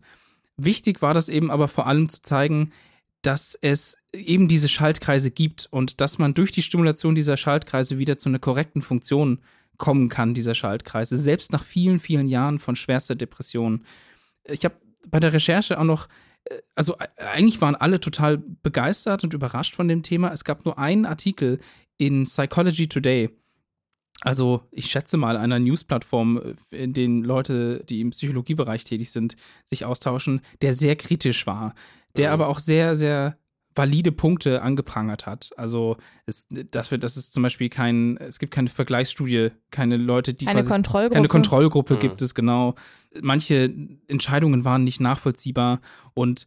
[0.58, 2.72] Wichtig war das eben aber vor allem zu zeigen,
[3.22, 8.18] dass es eben diese Schaltkreise gibt und dass man durch die Stimulation dieser Schaltkreise wieder
[8.18, 9.40] zu einer korrekten Funktion
[9.78, 13.86] kommen kann, dieser Schaltkreise, selbst nach vielen, vielen Jahren von schwerster Depression.
[14.46, 14.76] Ich habe
[15.08, 16.08] bei der Recherche auch noch,
[16.46, 20.32] äh, also eigentlich waren alle total begeistert und überrascht von dem Thema.
[20.32, 21.60] Es gab nur einen Artikel
[21.98, 23.30] in Psychology Today,
[24.22, 29.36] also ich schätze mal einer Newsplattform, äh, in denen Leute, die im Psychologiebereich tätig sind,
[29.66, 31.74] sich austauschen, der sehr kritisch war
[32.16, 32.34] der mhm.
[32.34, 33.38] aber auch sehr, sehr
[33.76, 35.52] valide Punkte angeprangert hat.
[35.56, 40.34] Also es, das wird, das ist zum Beispiel kein, es gibt keine Vergleichsstudie, keine Leute,
[40.34, 41.14] die keine quasi, Kontrollgruppe.
[41.14, 42.00] Keine Kontrollgruppe mhm.
[42.00, 42.76] gibt es, genau.
[43.22, 43.74] Manche
[44.08, 45.82] Entscheidungen waren nicht nachvollziehbar
[46.14, 46.46] und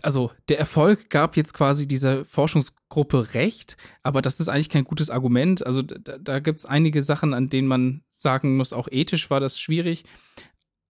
[0.00, 5.10] also der Erfolg gab jetzt quasi dieser Forschungsgruppe recht, aber das ist eigentlich kein gutes
[5.10, 5.64] Argument.
[5.66, 9.40] Also da, da gibt es einige Sachen, an denen man sagen muss, auch ethisch war
[9.40, 10.04] das schwierig.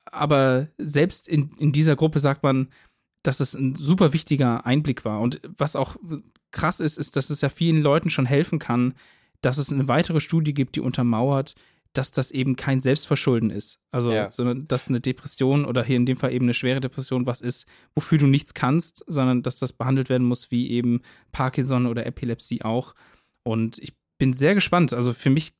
[0.04, 2.68] Aber selbst in, in dieser Gruppe sagt man,
[3.22, 5.20] dass es ein super wichtiger Einblick war.
[5.20, 5.96] Und was auch
[6.50, 8.94] krass ist, ist, dass es ja vielen Leuten schon helfen kann,
[9.40, 11.54] dass es eine weitere Studie gibt, die untermauert,
[11.92, 13.78] dass das eben kein Selbstverschulden ist.
[13.90, 14.30] Also, ja.
[14.30, 17.66] sondern dass eine Depression oder hier in dem Fall eben eine schwere Depression was ist,
[17.94, 21.02] wofür du nichts kannst, sondern dass das behandelt werden muss, wie eben
[21.32, 22.94] Parkinson oder Epilepsie auch.
[23.42, 24.92] Und ich bin sehr gespannt.
[24.92, 25.52] Also für mich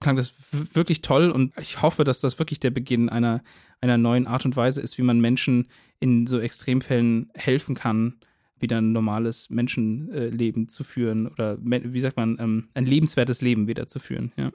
[0.00, 3.42] klang das wirklich toll und ich hoffe, dass das wirklich der Beginn einer,
[3.80, 5.68] einer neuen Art und Weise ist, wie man Menschen
[6.00, 8.20] in so Extremfällen helfen kann,
[8.58, 13.86] wieder ein normales Menschenleben zu führen oder wie sagt man, ähm, ein lebenswertes Leben wieder
[13.86, 14.32] zu führen.
[14.36, 14.52] Ja.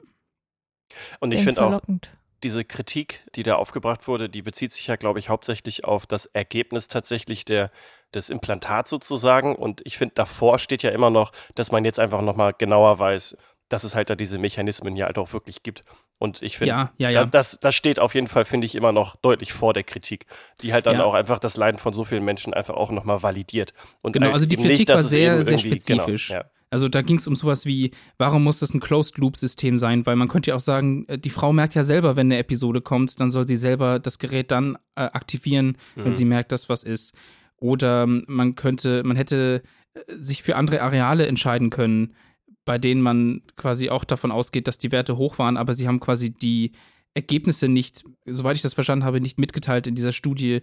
[1.20, 1.80] Und ich finde auch
[2.42, 6.26] diese Kritik, die da aufgebracht wurde, die bezieht sich ja, glaube ich, hauptsächlich auf das
[6.26, 7.70] Ergebnis tatsächlich der,
[8.14, 9.56] des Implantats sozusagen.
[9.56, 13.36] Und ich finde, davor steht ja immer noch, dass man jetzt einfach nochmal genauer weiß,
[13.68, 15.82] dass es halt da diese Mechanismen ja halt auch wirklich gibt.
[16.18, 17.24] Und ich finde, ja, ja, ja.
[17.24, 20.26] da, das, das steht auf jeden Fall, finde ich, immer noch deutlich vor der Kritik,
[20.62, 23.74] die halt dann auch einfach das Leiden von so vielen Menschen einfach auch nochmal validiert.
[24.02, 26.28] Und genau, also die Kritik nicht, war sehr, sehr genau, spezifisch.
[26.28, 26.42] Genau,
[26.76, 30.04] also da ging es um sowas wie, warum muss das ein Closed-Loop-System sein?
[30.04, 32.82] Weil man könnte ja auch sagen, äh, die Frau merkt ja selber, wenn eine Episode
[32.82, 36.04] kommt, dann soll sie selber das Gerät dann äh, aktivieren, mhm.
[36.04, 37.14] wenn sie merkt, dass was ist.
[37.56, 39.62] Oder man könnte, man hätte
[39.94, 42.12] äh, sich für andere Areale entscheiden können
[42.66, 46.00] bei denen man quasi auch davon ausgeht, dass die Werte hoch waren, aber sie haben
[46.00, 46.72] quasi die
[47.14, 50.60] Ergebnisse nicht, soweit ich das verstanden habe, nicht mitgeteilt in dieser Studie.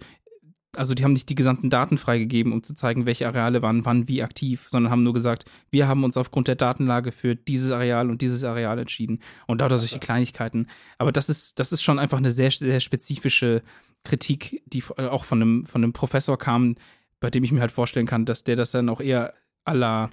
[0.76, 4.08] Also die haben nicht die gesamten Daten freigegeben, um zu zeigen, welche Areale waren wann
[4.08, 8.10] wie aktiv, sondern haben nur gesagt, wir haben uns aufgrund der Datenlage für dieses Areal
[8.10, 9.20] und dieses Areal entschieden.
[9.48, 10.68] Und lauter solche Kleinigkeiten.
[10.98, 13.62] Aber das ist, das ist schon einfach eine sehr, sehr spezifische
[14.04, 16.76] Kritik, die auch von einem, von einem Professor kam,
[17.20, 19.34] bei dem ich mir halt vorstellen kann, dass der das dann auch eher
[19.66, 20.10] la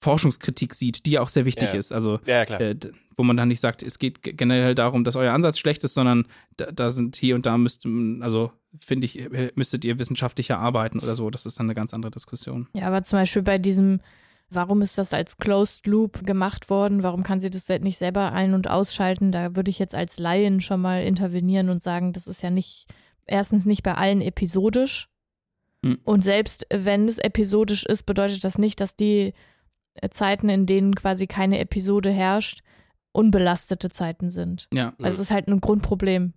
[0.00, 1.78] Forschungskritik sieht, die ja auch sehr wichtig ja.
[1.78, 1.92] ist.
[1.92, 2.76] Also, ja, äh,
[3.16, 6.26] wo man dann nicht sagt, es geht generell darum, dass euer Ansatz schlecht ist, sondern
[6.56, 7.86] da, da sind hier und da müsst,
[8.20, 11.30] also finde ich, äh, müsstet ihr wissenschaftlicher arbeiten oder so.
[11.30, 12.68] Das ist dann eine ganz andere Diskussion.
[12.74, 14.00] Ja, aber zum Beispiel bei diesem,
[14.50, 17.02] warum ist das als Closed Loop gemacht worden?
[17.02, 19.32] Warum kann sie das nicht selber ein- und ausschalten?
[19.32, 22.86] Da würde ich jetzt als Laien schon mal intervenieren und sagen, das ist ja nicht,
[23.26, 25.08] erstens nicht bei allen episodisch.
[25.84, 25.98] Hm.
[26.04, 29.34] Und selbst wenn es episodisch ist, bedeutet das nicht, dass die
[30.10, 32.62] Zeiten, in denen quasi keine Episode herrscht,
[33.12, 34.68] unbelastete Zeiten sind.
[34.72, 34.92] Ja.
[34.98, 36.34] Also es ist halt ein Grundproblem.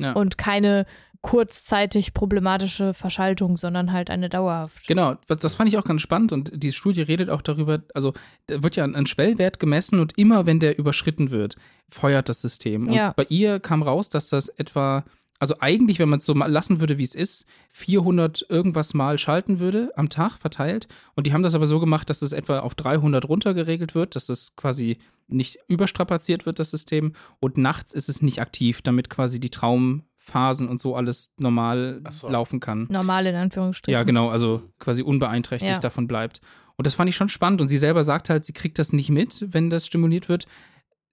[0.00, 0.12] Ja.
[0.12, 0.86] Und keine
[1.22, 4.86] kurzzeitig problematische Verschaltung, sondern halt eine dauerhaft.
[4.86, 8.12] Genau, das fand ich auch ganz spannend und die Studie redet auch darüber, also
[8.46, 11.56] da wird ja ein Schwellwert gemessen und immer wenn der überschritten wird,
[11.88, 12.86] feuert das System.
[12.86, 13.12] Und ja.
[13.16, 15.04] bei ihr kam raus, dass das etwa
[15.38, 19.18] also eigentlich, wenn man es so mal lassen würde, wie es ist, 400 irgendwas Mal
[19.18, 20.88] schalten würde am Tag verteilt.
[21.14, 24.26] Und die haben das aber so gemacht, dass es etwa auf 300 runtergeregelt wird, dass
[24.26, 27.12] das quasi nicht überstrapaziert wird, das System.
[27.40, 32.28] Und nachts ist es nicht aktiv, damit quasi die Traumphasen und so alles normal so.
[32.28, 32.86] laufen kann.
[32.90, 33.92] Normal in Anführungsstrichen.
[33.98, 35.78] Ja, genau, also quasi unbeeinträchtigt Ja.
[35.78, 36.40] davon bleibt.
[36.76, 37.60] Und das fand ich schon spannend.
[37.60, 40.46] Und sie selber sagt halt, sie kriegt das nicht mit, wenn das stimuliert wird.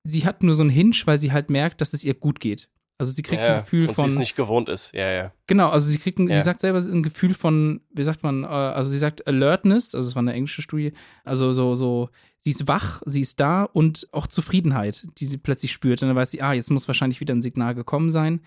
[0.03, 2.69] Sie hat nur so einen Hinsch, weil sie halt merkt, dass es ihr gut geht.
[2.99, 4.05] Also sie kriegt Ja, ein Gefühl und von.
[4.07, 4.93] sie es nicht gewohnt ist.
[4.93, 5.33] Ja, ja.
[5.47, 6.35] Genau, also sie kriegt, ein, Ja.
[6.35, 10.07] sie sagt selber ein Gefühl von, wie sagt man, äh, also sie sagt Alertness, also
[10.07, 14.07] es war eine englische Studie, also so, so, sie ist wach, sie ist da und
[14.11, 16.01] auch Zufriedenheit, die sie plötzlich spürt.
[16.01, 18.41] Und dann weiß sie, ah, jetzt muss wahrscheinlich wieder ein Signal gekommen sein.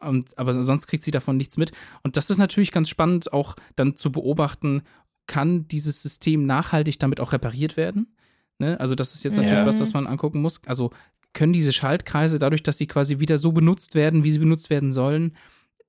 [0.00, 1.70] Und, aber sonst kriegt sie davon nichts mit.
[2.02, 4.82] Und das ist natürlich ganz spannend, auch dann zu beobachten,
[5.26, 8.16] kann dieses System nachhaltig damit auch repariert werden?
[8.58, 8.78] Ne?
[8.80, 9.66] Also, das ist jetzt natürlich Ja.
[9.66, 10.60] was, was man angucken muss.
[10.66, 10.90] Also,
[11.34, 14.92] können diese Schaltkreise dadurch, dass sie quasi wieder so benutzt werden, wie sie benutzt werden
[14.92, 15.36] sollen,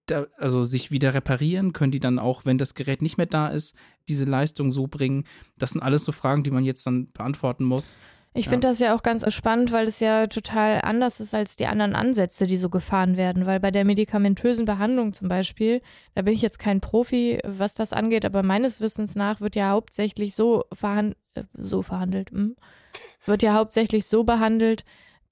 [0.07, 1.73] da, also sich wieder reparieren?
[1.73, 3.75] Können die dann auch, wenn das Gerät nicht mehr da ist,
[4.07, 5.25] diese Leistung so bringen?
[5.57, 7.97] Das sind alles so Fragen, die man jetzt dann beantworten muss.
[8.37, 8.51] Ich Ja.
[8.51, 11.95] finde das ja auch ganz spannend, weil es ja total anders ist als die anderen
[11.95, 13.45] Ansätze, die so gefahren werden.
[13.45, 15.81] Weil bei der medikamentösen Behandlung zum Beispiel,
[16.15, 19.69] da bin ich jetzt kein Profi, was das angeht, aber meines Wissens nach wird ja
[19.69, 22.57] hauptsächlich so, verhan äh, so verhandelt, hm?
[23.25, 24.83] wird ja hauptsächlich so behandelt,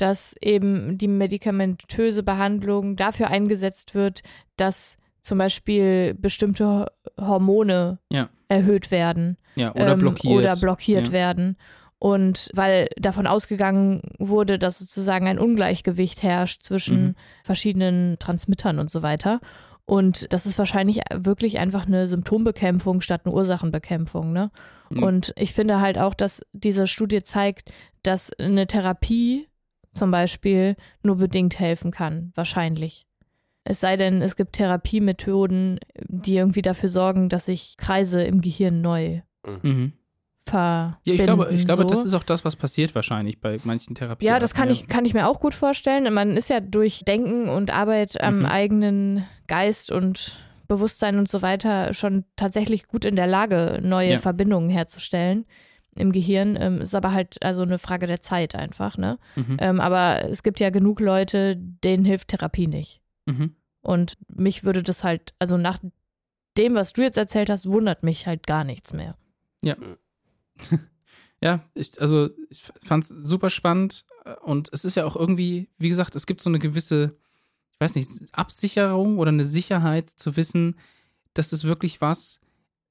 [0.04, 4.22] dass eben die medikamentöse Behandlung dafür eingesetzt wird,
[4.58, 6.86] dass zum Beispiel bestimmte Ho-
[7.20, 8.28] Hormone Ja.
[8.50, 10.34] erhöht werden Ja, oder ähm, blockiert.
[10.34, 11.14] oder blockiert Ja.
[11.14, 11.56] werden.
[12.00, 17.16] Und weil davon ausgegangen wurde, dass sozusagen ein Ungleichgewicht herrscht zwischen Mhm.
[17.46, 19.40] verschiedenen Transmittern und so weiter.
[19.86, 24.34] Und das ist wahrscheinlich wirklich einfach eine Symptombekämpfung statt eine Ursachenbekämpfung.
[24.34, 24.52] Ne?
[24.90, 25.04] Mhm.
[25.04, 29.48] Und ich finde halt auch, dass diese Studie zeigt, dass eine Therapie
[29.94, 33.06] zum Beispiel nur bedingt helfen kann, wahrscheinlich.
[33.64, 38.82] Es sei denn, es gibt Therapiemethoden, die irgendwie dafür sorgen, dass sich Kreise im Gehirn
[38.82, 39.94] neu Mhm.
[40.46, 40.98] verbinden.
[41.06, 41.88] Ja, ich glaube, ich glaube, so.
[41.88, 44.28] das ist auch das, was passiert wahrscheinlich bei manchen Therapien.
[44.30, 46.12] Ja, das kann ich, kann ich mir auch gut vorstellen.
[46.14, 48.46] Man ist ja durch Denken und Arbeit am Mhm.
[48.46, 54.18] eigenen Geist und Bewusstsein und so weiter schon tatsächlich gut in der Lage, neue Ja.
[54.18, 55.46] Verbindungen herzustellen
[55.96, 56.58] im Gehirn.
[56.60, 59.20] Ähm, ist aber halt also eine Frage der Zeit einfach, ne?
[59.36, 59.58] Mhm.
[59.60, 63.02] Ähm, aber es gibt ja genug Leute, denen hilft Therapie nicht.
[63.26, 63.56] Mhm.
[63.82, 65.80] Und mich würde das halt, also nach
[66.58, 69.18] dem, was du jetzt erzählt hast, wundert mich halt gar nichts mehr.
[71.42, 75.70] Ja, ich, also ich fand es super spannend äh, und es ist ja auch irgendwie,
[75.78, 77.16] wie gesagt, es gibt so eine gewisse,
[77.74, 80.78] ich weiß nicht, Absicherung oder eine Sicherheit zu wissen,
[81.34, 82.40] dass es wirklich was,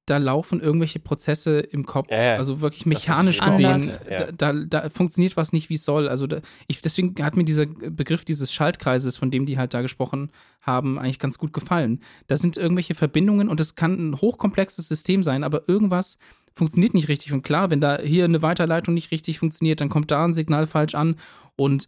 [0.06, 2.36] da laufen irgendwelche Prozesse im Kopf, Ja, ja.
[2.36, 6.08] also wirklich mechanisch gesehen, da, da, da funktioniert was nicht, wie es soll.
[6.08, 9.82] Also da, ich, deswegen hat mir dieser Begriff dieses Schaltkreises, von dem die halt da
[9.82, 12.00] gesprochen haben, eigentlich ganz gut gefallen.
[12.26, 16.18] Da sind irgendwelche Verbindungen und es kann ein hochkomplexes System sein, aber irgendwas
[16.52, 17.32] funktioniert nicht richtig.
[17.32, 20.66] Und klar, wenn da hier eine Weiterleitung nicht richtig funktioniert, dann kommt da ein Signal
[20.66, 21.16] falsch an.
[21.56, 21.86] Und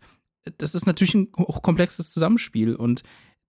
[0.59, 2.74] das ist natürlich ein hochkomplexes Zusammenspiel.
[2.74, 3.03] Und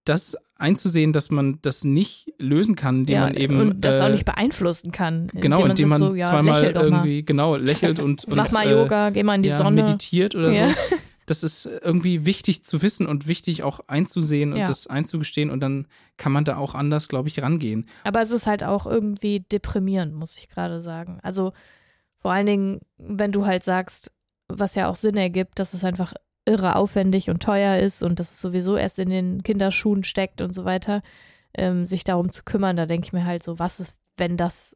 [0.05, 3.59] das einzusehen, dass man das nicht lösen kann, indem ja, man eben.
[3.59, 5.27] und das auch äh, nicht beeinflussen kann.
[5.33, 6.83] Genau, indem man sagt so, ja, zweimal mal.
[6.83, 9.83] irgendwie genau lächelt und, und Mach mal äh, Yoga, geh mal in die ja, Sonne.
[9.83, 10.69] meditiert oder Ja.
[10.69, 10.75] so.
[11.27, 15.87] Das ist irgendwie wichtig zu wissen und wichtig auch einzusehen und das einzugestehen und dann
[16.17, 17.87] kann man da auch anders, glaube ich, rangehen.
[18.03, 21.17] Aber es ist halt auch irgendwie deprimierend, muss ich gerade sagen.
[21.23, 21.53] Also
[22.19, 24.11] vor allen Dingen, wenn du halt sagst,
[24.49, 26.13] was ja auch Sinn ergibt, dass es einfach
[26.45, 30.53] irre aufwendig und teuer ist und dass es sowieso erst in den Kinderschuhen steckt und
[30.53, 31.01] so weiter,
[31.57, 34.75] ähm, sich darum zu kümmern, da denke ich mir halt so, was ist, wenn das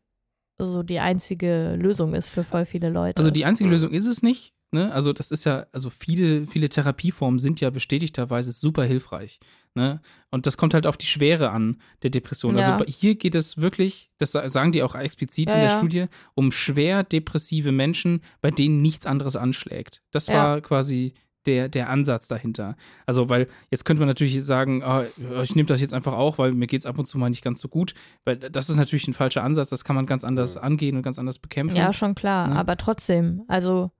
[0.57, 3.17] so die einzige Lösung ist für voll viele Leute.
[3.17, 4.53] Also die einzige Lösung ist es nicht.
[4.71, 4.91] Ne?
[4.93, 9.39] Also das ist ja, also viele, viele Therapieformen sind ja bestätigterweise super hilfreich.
[9.73, 9.99] Ne?
[10.29, 12.55] Und das kommt halt auf die Schwere an der Depression.
[12.57, 12.75] Ja.
[12.77, 15.77] Also hier geht es wirklich, das sa- sagen die auch explizit Ja, in der ja.
[15.77, 16.05] Studie,
[16.35, 20.03] um schwer depressive Menschen, bei denen nichts anderes anschlägt.
[20.11, 21.13] Das war quasi
[21.45, 22.75] der, der Ansatz dahinter.
[23.05, 25.05] Also, weil jetzt könnte man natürlich sagen, ah,
[25.41, 27.43] ich nehme das jetzt einfach auch, weil mir geht es ab und zu mal nicht
[27.43, 27.93] ganz so gut.
[28.25, 31.17] Weil das ist natürlich ein falscher Ansatz, das kann man ganz anders angehen und ganz
[31.17, 31.77] anders bekämpfen.
[31.77, 32.55] ja, schon klar, Ne?
[32.55, 33.91] aber trotzdem, also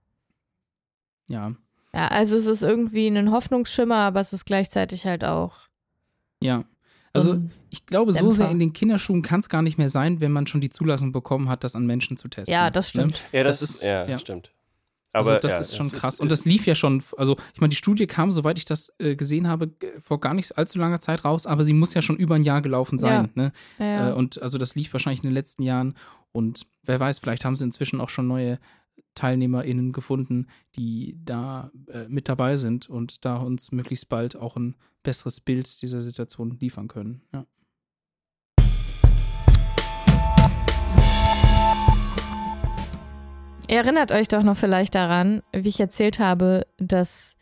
[1.27, 1.53] ja.
[1.93, 5.67] ja, also es ist irgendwie ein Hoffnungsschimmer, aber es ist gleichzeitig halt auch
[6.41, 6.63] ja.
[7.15, 8.33] so Also ich glaube, so Dämpfer.
[8.33, 11.11] sehr in den Kinderschuhen kann es gar nicht mehr sein, wenn man schon die Zulassung
[11.11, 12.53] bekommen hat, das an Menschen zu testen.
[12.53, 13.01] ja, das Ne?
[13.03, 13.21] stimmt.
[13.31, 14.17] Ja, das, Das ist, ist- ja, ja.
[14.19, 14.51] stimmt.
[15.11, 16.19] Also Aber das ja, ist schon krass.
[16.19, 19.15] und das lief ja schon, also ich meine, die Studie kam, soweit ich das äh,
[19.15, 22.35] gesehen habe, vor gar nicht allzu langer Zeit raus, aber sie muss ja schon über
[22.35, 23.29] ein Jahr gelaufen sein.
[23.33, 23.51] Ne?
[23.79, 24.09] Ja, ja.
[24.09, 25.95] Äh, und also das lief wahrscheinlich in den letzten Jahren.
[26.31, 28.59] Und wer weiß, vielleicht haben sie inzwischen auch schon neue
[29.15, 34.75] TeilnehmerInnen gefunden, die da äh, mit dabei sind und da uns möglichst bald auch ein
[35.01, 37.23] besseres Bild dieser Situation liefern können.
[37.33, 37.45] Ja.
[43.69, 47.35] Ihr erinnert euch doch noch vielleicht daran, wie ich erzählt habe, dass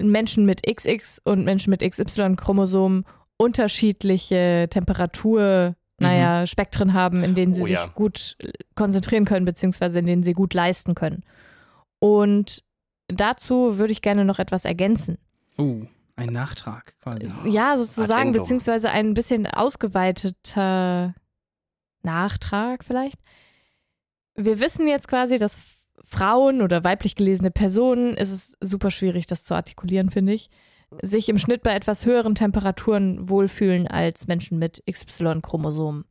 [0.00, 3.04] Menschen mit XX und Menschen mit XY-Chromosomen
[3.36, 6.46] unterschiedliche Temperatur, naja, mhm.
[6.46, 7.86] Spektren haben, in denen sie oh, sich ja.
[7.88, 8.38] gut
[8.74, 11.22] konzentrieren können, beziehungsweise in denen sie gut leisten können.
[11.98, 12.64] Und
[13.08, 15.18] dazu würde ich gerne noch etwas ergänzen.
[15.58, 15.84] Uh,
[16.16, 17.30] ein Nachtrag quasi.
[17.44, 21.14] Ja, sozusagen, beziehungsweise ein bisschen ausgeweiteter
[22.02, 23.18] Nachtrag vielleicht
[24.36, 25.58] wir wissen jetzt quasi, dass
[26.04, 30.50] Frauen oder weiblich gelesene Personen, ist es super schwierig, das zu artikulieren, finde ich,
[31.02, 36.04] sich im Schnitt bei etwas höheren Temperaturen wohlfühlen als Menschen mit XY-Chromosomen.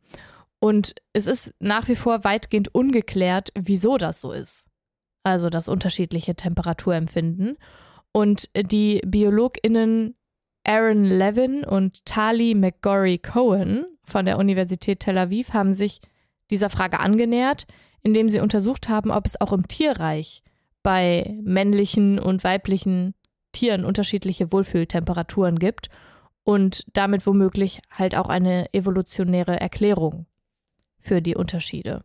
[0.59, 4.65] Und es ist nach wie vor weitgehend ungeklärt, wieso das so ist.
[5.23, 7.57] Also das unterschiedliche Temperaturempfinden.
[8.11, 10.15] Und die BiologInnen
[10.65, 15.99] Aaron Levin und Tali McGorry Cohen von der Universität Tel Aviv haben sich
[16.49, 17.65] dieser Frage angenähert,
[18.03, 20.43] indem sie untersucht haben, ob es auch im Tierreich
[20.83, 23.15] bei männlichen und weiblichen
[23.53, 25.89] Tieren unterschiedliche Wohlfühltemperaturen gibt
[26.43, 30.25] und damit womöglich halt auch eine evolutionäre Erklärung
[30.99, 32.03] für die Unterschiede.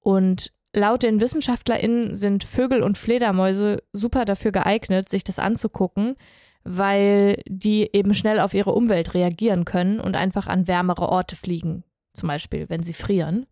[0.00, 6.16] Und laut den WissenschaftlerInnen sind Vögel und Fledermäuse super dafür geeignet, sich das anzugucken,
[6.64, 11.84] weil die eben schnell auf ihre Umwelt reagieren können und einfach an wärmere Orte fliegen,
[12.12, 13.46] zum Beispiel wenn sie frieren.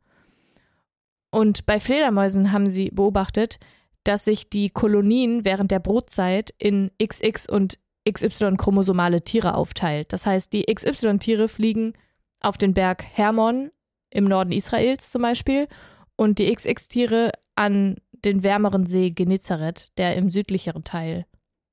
[1.31, 3.59] Und bei Fledermäusen haben sie beobachtet,
[4.05, 10.13] dass sich die Kolonien während der Brutzeit in XX und XY-chromosomale Tiere aufteilt.
[10.13, 11.93] Das heißt, die XY-Tiere fliegen
[12.41, 13.71] auf den Berg Hermon
[14.11, 15.69] im Norden Israels zum Beispiel
[16.17, 21.27] und die XX-Tiere an den wärmeren See Genezareth, der im südlicheren Teil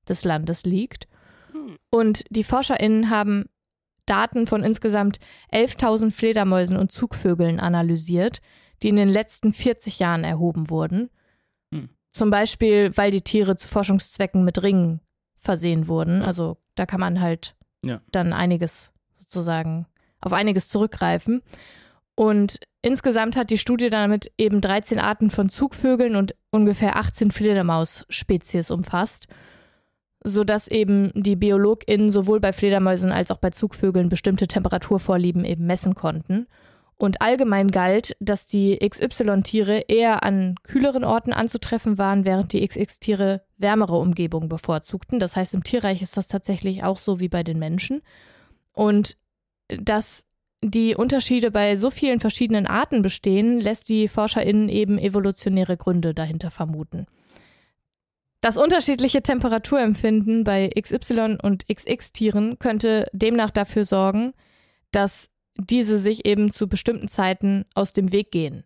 [0.08, 1.08] des Landes liegt.
[1.52, 1.76] Hm.
[1.90, 3.46] Und die ForscherInnen haben
[4.04, 5.18] Daten von insgesamt
[5.52, 8.40] 11.000 Fledermäusen und Zugvögeln analysiert,
[8.82, 11.10] die in den letzten 40 Jahren erhoben wurden.
[11.72, 11.90] Hm.
[12.12, 15.00] Zum Beispiel, weil die Tiere zu Forschungszwecken mit Ringen
[15.38, 16.22] versehen wurden.
[16.22, 18.00] Also da kann man halt ja.
[18.10, 19.86] dann einiges sozusagen
[20.20, 21.42] auf einiges zurückgreifen.
[22.14, 28.70] Und insgesamt hat die Studie damit eben 13 Arten von Zugvögeln und ungefähr 18 Fledermaus-Spezies
[28.70, 29.28] umfasst,
[30.24, 35.94] sodass eben die BiologInnen sowohl bei Fledermäusen als auch bei Zugvögeln bestimmte Temperaturvorlieben eben messen
[35.94, 36.46] konnten.
[36.98, 43.42] Und allgemein galt, dass die XY-Tiere eher an kühleren Orten anzutreffen waren, während die XX-Tiere
[43.58, 45.20] wärmere Umgebungen bevorzugten.
[45.20, 48.02] Das heißt, im Tierreich ist das tatsächlich auch so wie bei den Menschen.
[48.72, 49.18] Und
[49.68, 50.24] dass
[50.62, 56.50] die Unterschiede bei so vielen verschiedenen Arten bestehen, lässt die ForscherInnen eben evolutionäre Gründe dahinter
[56.50, 57.06] vermuten.
[58.40, 64.32] Das unterschiedliche Temperaturempfinden bei XY- und XX-Tieren könnte demnach dafür sorgen,
[64.92, 68.64] dass diese sich eben zu bestimmten Zeiten aus dem Weg gehen.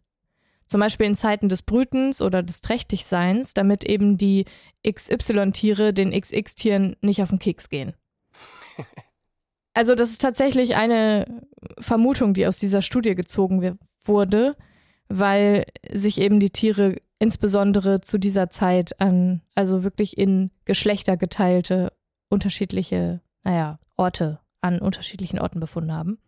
[0.67, 4.45] Zum Beispiel in Zeiten des Brütens oder des Trächtigseins, damit eben die
[4.89, 7.95] XY-Tiere den XX-Tieren nicht auf den Keks gehen.
[9.73, 11.43] Also das ist tatsächlich eine
[11.79, 14.57] Vermutung, die aus dieser Studie gezogen wurde,
[15.09, 21.93] weil sich eben die Tiere insbesondere zu dieser Zeit an, also wirklich in Geschlechter geteilte,
[22.31, 26.19] unterschiedliche, naja, Orte, an unterschiedlichen Orten befunden haben.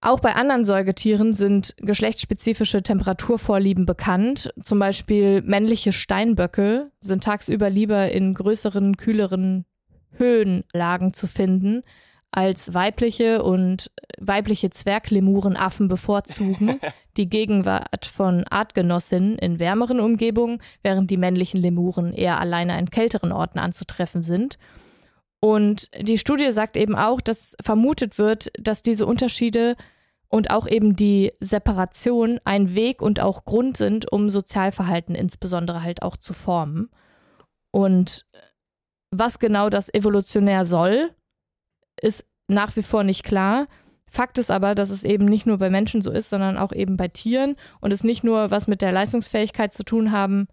[0.00, 4.52] Auch bei anderen Säugetieren sind geschlechtsspezifische Temperaturvorlieben bekannt.
[4.62, 9.64] Zum Beispiel männliche Steinböcke sind tagsüber lieber in größeren, kühleren
[10.12, 11.82] Höhenlagen zu finden
[12.30, 16.78] als weibliche und weibliche Zwerglemurenaffen bevorzugen
[17.16, 23.32] die Gegenwart von Artgenossinnen in wärmeren Umgebungen, während die männlichen Lemuren eher alleine an kälteren
[23.32, 24.58] Orten anzutreffen sind.
[25.40, 29.76] Und die Studie sagt eben auch, dass vermutet wird, dass diese Unterschiede
[30.28, 36.02] und auch eben die Separation ein Weg und auch Grund sind, um Sozialverhalten insbesondere halt
[36.02, 36.90] auch zu formen.
[37.70, 38.26] Und
[39.10, 41.10] was genau das evolutionär soll,
[42.00, 43.66] ist nach wie vor nicht klar.
[44.10, 46.96] Fakt ist aber, dass es eben nicht nur bei Menschen so ist, sondern auch eben
[46.96, 50.48] bei Tieren und es nicht nur was mit der Leistungsfähigkeit zu tun haben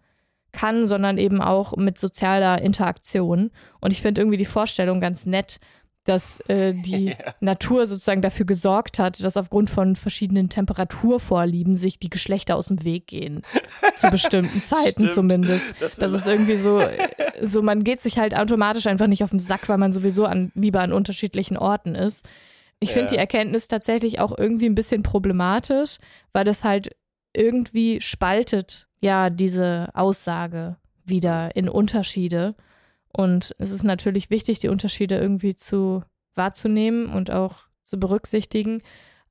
[0.55, 3.51] kann, sondern eben auch mit sozialer Interaktion.
[3.81, 5.59] Und ich finde irgendwie die Vorstellung ganz nett,
[6.05, 7.35] dass äh, die ja.
[7.41, 12.83] Natur sozusagen dafür gesorgt hat, dass aufgrund von verschiedenen Temperaturvorlieben sich die Geschlechter aus dem
[12.83, 13.41] Weg gehen.
[13.97, 15.11] zu bestimmten Zeiten Stimmt.
[15.11, 15.73] zumindest.
[15.79, 16.81] Das, das ist irgendwie so,
[17.41, 20.51] so, man geht sich halt automatisch einfach nicht auf den Sack, weil man sowieso an,
[20.55, 22.25] lieber an unterschiedlichen Orten ist.
[22.79, 22.95] Ich ja.
[22.95, 25.97] finde die Erkenntnis tatsächlich auch irgendwie ein bisschen problematisch,
[26.33, 26.95] weil das halt
[27.33, 32.55] irgendwie spaltet ja diese Aussage wieder in Unterschiede.
[33.11, 38.81] Und es ist natürlich wichtig, die Unterschiede irgendwie zu wahrzunehmen und auch zu berücksichtigen.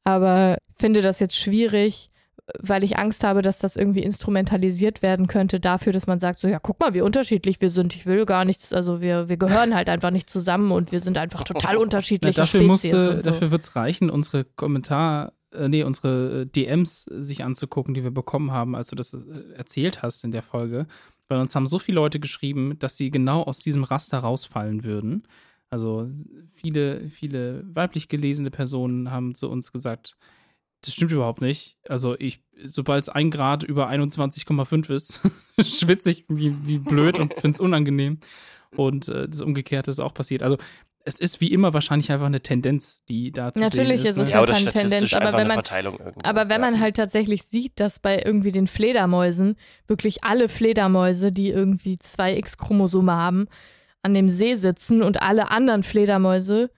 [0.05, 2.11] Aber finde das jetzt schwierig,
[2.59, 6.49] weil ich Angst habe, dass das irgendwie instrumentalisiert werden könnte dafür, dass man sagt, so
[6.49, 7.95] ja, guck mal, wie unterschiedlich wir sind.
[7.95, 11.17] Ich will gar nichts, also wir, wir gehören halt einfach nicht zusammen und wir sind
[11.17, 12.93] einfach total unterschiedliche Na, dafür Spezies.
[12.93, 13.31] musste, und so.
[13.31, 18.11] dafür wird es reichen, unsere Kommentar, äh, nee, unsere äh, DMs sich anzugucken, die wir
[18.11, 20.86] bekommen haben, als du das äh, erzählt hast in der Folge.
[21.28, 25.26] Weil uns haben so viele Leute geschrieben, dass sie genau aus diesem Raster rausfallen würden.
[25.70, 26.09] Also
[26.55, 30.16] viele, viele weiblich gelesene Personen haben zu uns gesagt,
[30.82, 31.78] das stimmt überhaupt nicht.
[31.88, 35.20] Also ich, sobald es ein Grad über 21,5 ist,
[35.61, 38.18] schwitze ich wie, wie blöd und finde es unangenehm.
[38.76, 40.42] Und äh, das Umgekehrte ist auch passiert.
[40.42, 40.59] Also
[41.05, 44.18] es ist wie immer wahrscheinlich einfach eine Tendenz, die da zu Natürlich sehen ist ist.
[44.18, 44.34] es ne?
[44.34, 45.62] Ja, oder halt eine Tendenz, aber wenn man-.
[46.22, 46.70] Aber wenn ja.
[46.70, 52.36] man halt tatsächlich sieht, dass bei irgendwie den Fledermäusen wirklich alle Fledermäuse, die irgendwie zwei
[52.36, 53.48] X-Chromosome haben,
[54.02, 56.70] an dem See sitzen und alle anderen Fledermäuse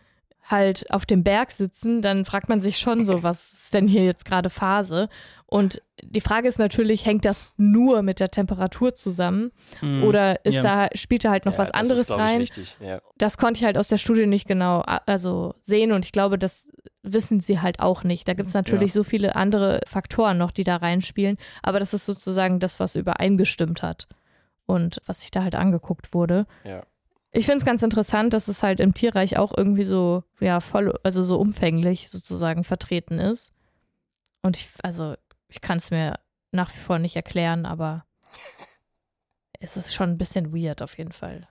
[0.48, 4.04] halt auf dem Berg sitzen, dann fragt man sich schon so, was ist denn hier
[4.04, 5.08] jetzt gerade Phase?
[5.46, 10.04] Und die Frage ist natürlich, hängt das nur mit der Temperatur zusammen Mhm.
[10.04, 10.62] oder ist Ja.
[10.88, 12.46] da, spielt da halt noch ja, was das anderes ist, glaub ich, rein?
[12.80, 13.00] Ja.
[13.18, 16.68] das konnte ich halt aus der Studie nicht genau also sehen und ich glaube, das
[17.02, 18.26] wissen sie halt auch nicht.
[18.28, 22.06] Da gibt es natürlich so viele andere Faktoren noch, die da reinspielen, aber das ist
[22.06, 24.08] sozusagen das, was übereingestimmt hat
[24.66, 26.46] und was sich da halt angeguckt wurde.
[26.64, 26.82] Ja.
[27.32, 30.98] Ich finde es ganz interessant, dass es halt im Tierreich auch irgendwie so, ja, voll,
[31.02, 33.52] also so umfänglich sozusagen vertreten ist.
[34.42, 35.16] Und ich, also,
[35.48, 36.18] ich kann es mir
[36.52, 38.06] nach wie vor nicht erklären, aber
[39.60, 41.48] es ist schon ein bisschen weird auf jeden Fall.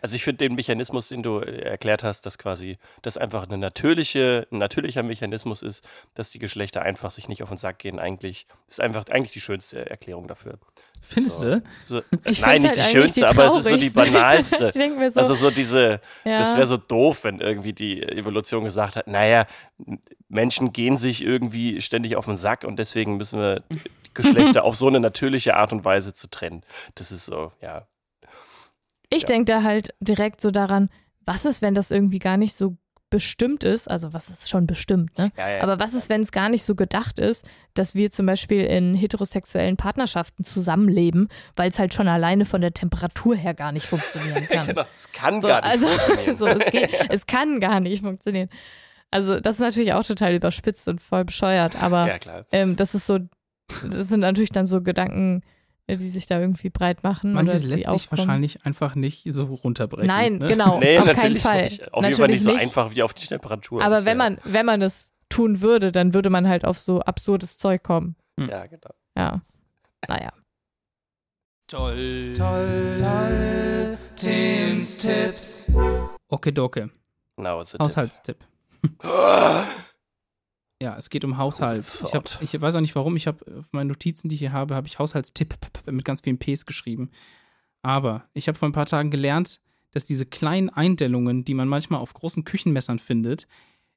[0.00, 3.58] Also ich finde den Mechanismus, den du äh, erklärt hast, dass quasi das einfach eine
[3.58, 7.98] natürliche, ein natürlicher Mechanismus ist, dass die Geschlechter einfach sich nicht auf den Sack gehen,
[7.98, 10.58] eigentlich ist einfach eigentlich die schönste Erklärung dafür.
[11.02, 11.62] Ist Findest so, du?
[11.84, 14.72] So, nein, nicht die halt eigentlich schönste, aber es ist so die banalste.
[15.10, 16.38] so, Also so diese, ja.
[16.38, 19.46] das wäre so doof, wenn irgendwie die Evolution gesagt hat, naja,
[20.28, 23.80] Menschen gehen sich irgendwie ständig auf den Sack und deswegen müssen wir die
[24.14, 26.62] Geschlechter auf so eine natürliche Art und Weise zu trennen.
[26.94, 27.86] Das ist so, ja.
[29.12, 29.26] Ich Ja.
[29.28, 30.88] denke da halt direkt so daran,
[31.24, 32.76] was ist, wenn das irgendwie gar nicht so
[33.10, 35.30] bestimmt ist, also was ist schon bestimmt, ne?
[35.36, 35.62] ja, ja.
[35.62, 37.44] Aber was ist, wenn es gar nicht so gedacht ist,
[37.74, 42.72] dass wir zum Beispiel in heterosexuellen Partnerschaften zusammenleben, weil es halt schon alleine von der
[42.72, 44.66] Temperatur her gar nicht funktionieren kann.
[44.66, 46.36] genau, es kann So, gar nicht also, funktionieren.
[46.38, 48.48] so, es, geht, es kann gar nicht funktionieren.
[49.10, 53.04] Also das ist natürlich auch total überspitzt und voll bescheuert, aber ja, ähm, das ist
[53.06, 53.18] so,
[53.84, 55.42] das sind natürlich dann so Gedanken,
[55.88, 57.32] die sich da irgendwie breit machen.
[57.32, 60.06] Manches lässt sich wahrscheinlich einfach nicht so runterbrechen.
[60.06, 60.48] Nein, ne?
[60.48, 61.64] genau, Nee, auf natürlich keinen Fall.
[61.64, 61.92] nicht.
[61.92, 63.82] Auf jeden Fall nicht Natürlich so einfach wie auf die Temperatur.
[63.82, 67.58] Aber wenn man, wenn man es tun würde, dann würde man halt auf so absurdes
[67.58, 68.16] Zeug kommen.
[68.38, 68.90] Ja, genau.
[69.16, 69.42] Ja.
[70.08, 70.32] Naja.
[71.68, 73.98] Toll, toll, toll.
[74.16, 75.72] Tims Tipps.
[76.28, 76.90] Okay, doke.
[77.36, 78.38] Genau, ist Haushaltstipp.
[80.82, 81.86] Ja, es geht um Haushalt.
[82.08, 83.14] Ich, hab, ich weiß auch nicht warum.
[83.16, 85.54] Ich habe auf meinen Notizen, die ich hier habe, habe ich Haushaltstipp
[85.90, 87.10] mit ganz vielen Ps geschrieben.
[87.82, 89.60] Aber ich habe vor ein paar Tagen gelernt,
[89.92, 93.46] dass diese kleinen Eindellungen, die man manchmal auf großen Küchenmessern findet,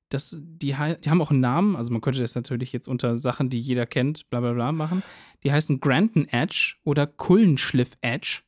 [0.09, 1.75] dass die, die haben auch einen Namen.
[1.75, 5.01] Also man könnte das natürlich jetzt unter Sachen, die jeder kennt, bla bla bla machen.
[5.43, 8.41] Die heißen Granton Edge oder Kullenschliff Edge,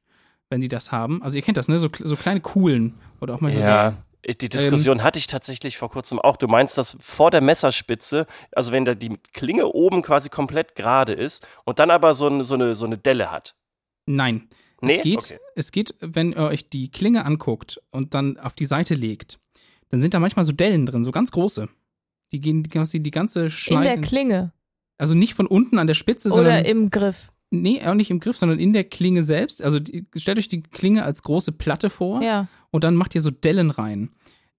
[0.50, 1.24] wenn die das haben.
[1.24, 1.80] Also ihr kennt das, ne?
[1.80, 3.96] So, so kleine Kuhlen oder auch so Ja, ich-
[4.28, 6.36] die Diskussion hatte ich tatsächlich vor kurzem auch.
[6.38, 11.14] Du meinst, dass vor der Messerspitze, also wenn da die Klinge oben quasi komplett gerade
[11.14, 13.56] ist und dann aber so, eine- so, eine, so eine Delle hat.
[14.06, 14.50] Nein.
[14.82, 14.98] Nee?
[14.98, 15.40] Es geht, Okay.
[15.56, 19.40] es geht, wenn ihr euch die Klinge anguckt und dann auf die Seite legt,
[19.90, 21.68] dann sind da manchmal so Dellen drin, so ganz große.
[22.32, 24.02] Die gehen die, quasi die ganze In der Schneide.
[24.02, 24.52] Klinge
[24.98, 26.66] Also nicht von unten an der Spitze, oder sondern.
[26.66, 27.32] im Griff.
[27.50, 29.62] Nee, auch nicht im Griff, sondern in der Klinge selbst.
[29.62, 32.48] Also die, stellt euch die Klinge als große Platte vor Ja.
[32.72, 34.10] und dann macht ihr so Dellen rein.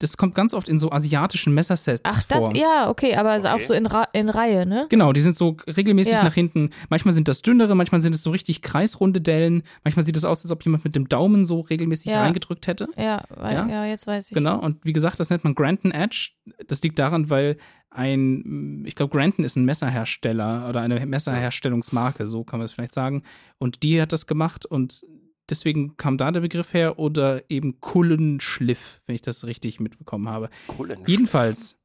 [0.00, 2.56] Das kommt ganz oft in so asiatischen Messersets Ach, das, vor.
[2.56, 3.48] ja, okay, aber Okay.
[3.48, 4.86] auch so in, Ra in Reihe, ne?
[4.90, 6.22] Genau, die sind so regelmäßig Ja.
[6.22, 6.70] nach hinten.
[6.88, 9.64] Manchmal sind das dünnere, manchmal sind es so richtig kreisrunde Dellen.
[9.82, 12.20] Manchmal sieht es aus, als ob jemand mit dem Daumen so regelmäßig Ja.
[12.22, 12.86] reingedrückt hätte.
[12.96, 13.66] Ja, weil, Ja?
[13.68, 13.84] ja?
[13.86, 14.34] jetzt weiß ich.
[14.34, 16.30] Genau, und wie gesagt, das nennt man Granton Edge.
[16.68, 17.56] Das liegt daran, weil
[17.90, 22.92] ein, ich glaube, Granton ist ein Messerhersteller oder eine Messerherstellungsmarke, so kann man es vielleicht
[22.94, 23.22] sagen.
[23.58, 25.04] Und die hat das gemacht und
[25.50, 30.50] deswegen kam da der Begriff her oder eben Kullenschliff, wenn ich das richtig mitbekommen habe.
[30.78, 30.96] Cool.
[31.06, 31.78] Jedenfalls,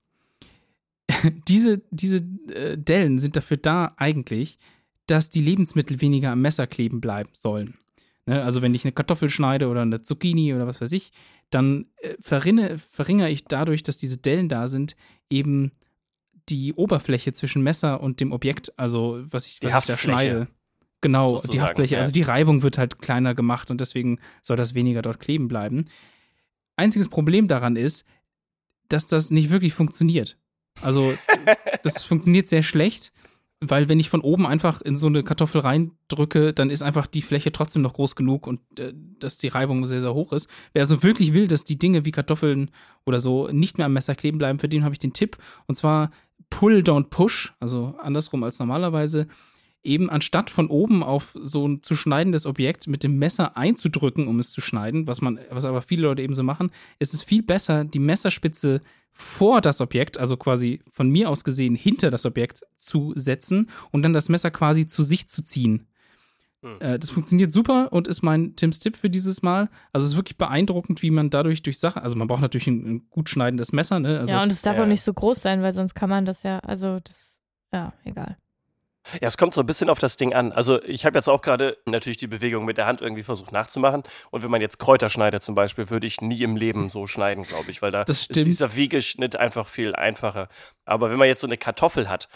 [1.48, 2.18] diese, diese
[2.52, 4.60] äh, Dellen sind dafür da eigentlich,
[5.08, 7.76] dass die Lebensmittel weniger am Messer kleben bleiben sollen.
[8.26, 8.42] Ne?
[8.42, 11.12] Also wenn ich eine Kartoffel schneide oder eine Zucchini oder was weiß ich,
[11.50, 14.96] dann äh, verrinne, verringere ich dadurch, dass diese Dellen da sind,
[15.30, 15.72] eben
[16.50, 20.48] die Oberfläche zwischen Messer und dem Objekt, also was ich, was ich da schneide.
[21.04, 21.96] Genau, die Haftfläche.
[21.96, 22.00] ja.
[22.00, 25.86] Also die Reibung wird halt kleiner gemacht und deswegen soll das weniger dort kleben bleiben.
[26.78, 28.06] Einziges Problem daran ist,
[28.88, 30.38] dass das nicht wirklich funktioniert.
[30.82, 31.14] Also
[31.84, 33.12] das funktioniert sehr schlecht,
[33.60, 37.22] weil wenn ich von oben einfach in so eine Kartoffel reindrücke, dann ist einfach die
[37.22, 40.50] Fläche trotzdem noch groß genug und äh, dass die Reibung sehr, sehr hoch ist.
[40.72, 42.72] Wer also wirklich will, dass die Dinge wie Kartoffeln
[43.06, 45.38] oder so nicht mehr am Messer kleben bleiben, für den habe ich den Tipp.
[45.68, 46.12] Und zwar
[46.50, 49.28] Pull, don't push, also andersrum als normalerweise.
[49.84, 54.40] Eben anstatt von oben auf so ein zu schneidendes Objekt mit dem Messer einzudrücken, um
[54.40, 57.44] es zu schneiden, was man, was aber viele Leute eben so machen, ist es viel
[57.44, 58.82] besser, die Messerspitze
[59.12, 64.02] vor das Objekt, also quasi von mir aus gesehen hinter das Objekt zu setzen und
[64.02, 65.88] dann das Messer quasi zu sich zu ziehen.
[66.64, 66.78] Hm.
[66.80, 69.70] Äh, das funktioniert super und ist mein Tims Tipp für dieses Mal.
[69.92, 72.86] Also es ist wirklich beeindruckend, wie man dadurch durch Sachen, also man braucht natürlich ein,
[72.86, 74.20] ein gut schneidendes Messer, ne?
[74.20, 74.84] Also, ja, und es darf ja.
[74.84, 78.38] auch nicht so groß sein, weil sonst kann man das ja, also das, ja, egal.
[79.14, 80.52] Ja, es kommt so ein bisschen auf das Ding an.
[80.54, 84.04] Also ich habe jetzt auch gerade natürlich die Bewegung mit der Hand irgendwie versucht nachzumachen.
[84.32, 87.44] Und wenn man jetzt Kräuter schneidet zum Beispiel, würde ich nie im Leben so schneiden,
[87.44, 88.46] glaube ich, weil da Das ist stimmt.
[88.48, 90.48] dieser Wiegeschnitt einfach viel einfacher.
[90.86, 92.30] Aber wenn man jetzt so eine Kartoffel hat,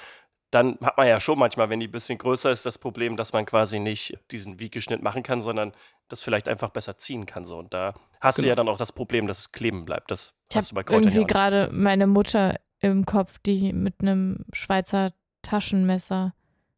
[0.51, 3.33] dann hat man ja schon manchmal, wenn die ein bisschen größer ist, das Problem, dass
[3.33, 5.73] man quasi nicht diesen Wiegeschnitt machen kann, sondern
[6.07, 7.45] das vielleicht einfach besser ziehen kann.
[7.45, 7.57] So.
[7.57, 8.49] Und da hast du Genau.
[8.51, 10.09] ja dann auch das Problem, dass es kleben bleibt.
[10.11, 11.33] Das Ich hast du bei Kräutern irgendwie ja auch nicht.
[11.33, 15.11] gerade meine Mutter im Kopf, die mit einem Schweizer
[15.41, 16.33] Taschenmesser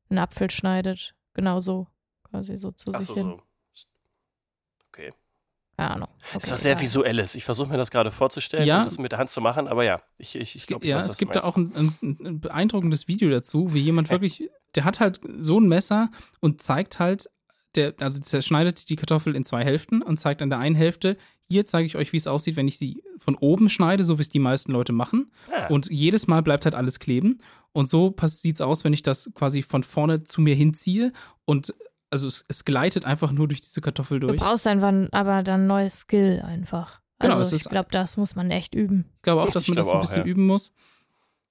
[0.09, 1.13] einen Apfel schneidet.
[1.33, 1.87] Genau so,
[2.23, 3.39] quasi so zu Ach sich so, hin.
[3.73, 3.85] so.
[4.89, 5.13] Okay.
[5.77, 6.07] Keine Ahnung.
[6.19, 6.83] Es ist Okay, was sehr egal.
[6.83, 7.35] Visuelles.
[7.35, 8.79] Ich versuche mir das gerade vorzustellen Ja.
[8.79, 10.89] und das mit der Hand zu machen, aber ja, ich, ich, ich Es glaube, gibt,
[10.89, 14.09] ja, weiß, es du gibt da auch ein, ein, ein beeindruckendes Video dazu, wie jemand
[14.09, 16.09] wirklich, der hat halt so ein Messer
[16.41, 17.29] und zeigt halt,
[17.75, 21.65] der, also zerschneidet die Kartoffel in zwei Hälften und zeigt an der einen Hälfte, hier
[21.65, 24.29] zeige ich euch, wie es aussieht, wenn ich sie von oben schneide, so wie es
[24.29, 25.31] die meisten Leute machen.
[25.55, 27.39] Ah, Und jedes Mal bleibt halt alles kleben.
[27.71, 31.11] Und so sieht es aus, wenn ich das quasi von vorne zu mir hinziehe.
[31.45, 31.73] Und
[32.09, 34.39] also es, es gleitet einfach nur durch diese Kartoffel Du durch.
[34.39, 37.01] brauchst einfach aber dann neues Skill einfach.
[37.19, 39.05] Genau, Also es ich glaube, das muss man echt üben.
[39.17, 40.25] Ich glaube auch, dass Ich man das ein auch, bisschen ja.
[40.25, 40.71] üben muss.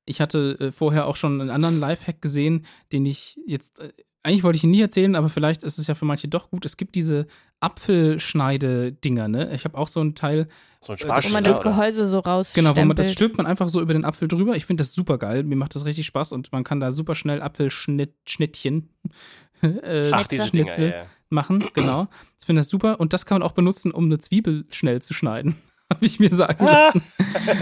[0.07, 3.93] Ich hatte äh, vorher auch schon einen anderen Lifehack gesehen, den ich jetzt, äh,
[4.29, 6.67] eigentlich wollte ich ihn nie erzählen, aber vielleicht ist es ja für manche doch gut.
[6.67, 7.27] Es gibt diese
[7.61, 9.55] Apfelschneide-Dinger, ne?
[9.55, 10.49] Ich habe auch so ein Teil,
[10.83, 11.63] so ein das Wo man das?
[11.63, 14.55] Gehäuse so raus genau, wo man das stülpt man einfach so über den Apfel drüber.
[14.55, 15.45] Ich finde das super geil.
[15.45, 18.91] Mir macht das richtig Spaß und man kann da super schnell Apfelschnittchen
[19.63, 21.07] äh, Ach, diese Dinger, Schnitzel ja, ja.
[21.31, 22.09] machen, genau.
[22.39, 25.15] Ich finde das super und das kann man auch benutzen, um eine Zwiebel schnell zu
[25.15, 25.57] schneiden.
[25.93, 27.03] Habe ich mir sagen lassen.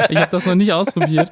[0.09, 1.31] ich habe das noch nicht ausprobiert.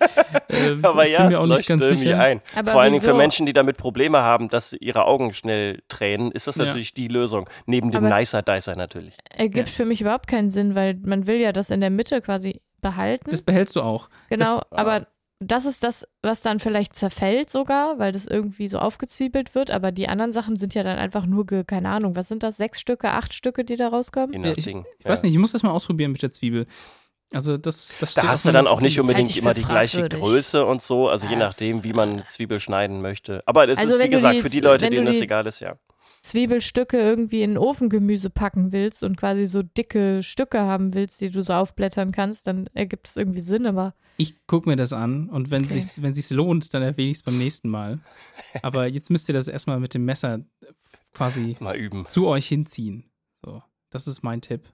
[0.49, 2.21] Äh, Aber ja, bin mir es auch nicht leuchtet ganz irgendwie sicher.
[2.21, 2.41] ein.
[2.55, 3.15] Aber Vor allen Dingen für?
[3.15, 6.67] Menschen, die damit Probleme haben, dass ihre Augen schnell tränen, ist das Ja.
[6.67, 7.51] natürlich die Lösung.
[7.67, 9.15] Neben dem Aber Nicer Dicer natürlich.
[9.37, 12.61] Ergibt für mich überhaupt keinen Sinn, weil man will ja das in der Mitte quasi
[12.81, 13.29] behalten.
[13.31, 14.09] Das behältst du auch.
[14.31, 15.07] genau, das- aber
[15.41, 19.93] das ist das, was dann vielleicht zerfällt sogar, weil das irgendwie so aufgezwiebelt wird, aber
[19.93, 22.81] die anderen Sachen sind ja dann einfach nur, ge, keine Ahnung, was sind das, sechs
[22.81, 24.33] Stücke, acht Stücke, die da rauskommen?
[24.33, 26.67] Je nach ich ich weiß nicht, ich muss das mal ausprobieren mit der Zwiebel.
[27.33, 30.09] Also das, das Da hast du dann auch nicht unbedingt halte ich immer die gleiche.
[30.09, 33.43] Größe und so, also je Das- nachdem, wie man eine Zwiebel schneiden möchte.
[33.47, 35.75] Aber es Also ist, wie gesagt, die für die Leute, denen das egal ist, ja.
[36.25, 41.43] Zwiebelstücke irgendwie in Ofengemüse packen willst und quasi so dicke Stücke haben willst, die du
[41.43, 45.51] so aufblättern kannst, dann ergibt es irgendwie Sinn, aber Ich gucke mir das an und
[45.51, 45.75] wenn Okay.
[45.75, 48.01] sich's, wenn sich's lohnt, dann erwähne ich es beim nächsten Mal.
[48.63, 50.41] Aber jetzt müsst ihr das erstmal mit dem Messer
[51.13, 52.05] quasi Mal üben.
[52.05, 53.11] zu euch hinziehen.
[53.45, 54.73] So, das ist mein Tipp.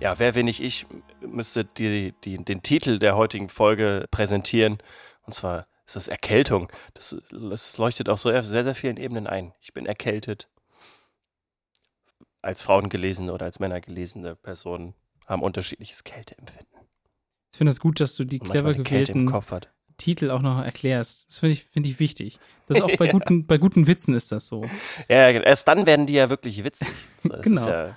[0.00, 0.86] Ja, wer, wenn nicht ich,
[1.20, 4.78] müsste die, die, den Titel der heutigen Folge präsentieren.
[5.22, 6.70] Und zwar ist das Erkältung.
[6.94, 9.52] Das, das leuchtet auf so sehr, sehr vielen Ebenen ein.
[9.60, 10.48] Ich bin erkältet.
[12.42, 14.94] Als Frauen gelesene oder als Männer gelesene Personen
[15.26, 16.66] haben unterschiedliches Kälteempfinden.
[17.52, 19.72] Ich finde es gut, dass du die clever gewählten Kopf hat.
[19.96, 21.26] Titel auch noch erklärst.
[21.28, 22.38] Das finde ich, finde ich wichtig.
[22.66, 23.12] Das ist auch bei, Ja.
[23.12, 24.62] guten, bei guten Witzen ist das so.
[25.08, 26.88] Ja, erst dann werden die ja wirklich witzig.
[27.24, 27.62] Das Genau.
[27.62, 27.96] Ist ja,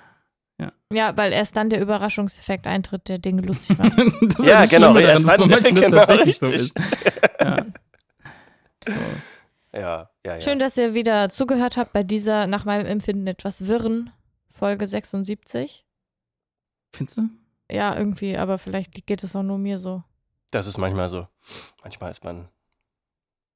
[0.92, 3.96] ja, weil erst dann der Überraschungseffekt eintritt, der Dinge lustig macht.
[4.36, 6.76] das Ja, das genau, daran, dass dann- bei manchen das genau, tatsächlich so richtig.
[6.76, 6.90] ist.
[7.40, 7.66] Ja.
[8.86, 8.92] So.
[9.78, 10.40] ja, ja, ja.
[10.40, 14.10] Schön, dass ihr wieder zugehört habt bei dieser, nach meinem Empfinden, etwas wirren
[14.50, 15.84] Folge 76.
[16.92, 17.22] Findest du?
[17.70, 20.02] Ja, irgendwie, aber vielleicht geht es auch nur mir so.
[20.50, 21.28] Das ist manchmal so.
[21.82, 22.48] Manchmal ist man.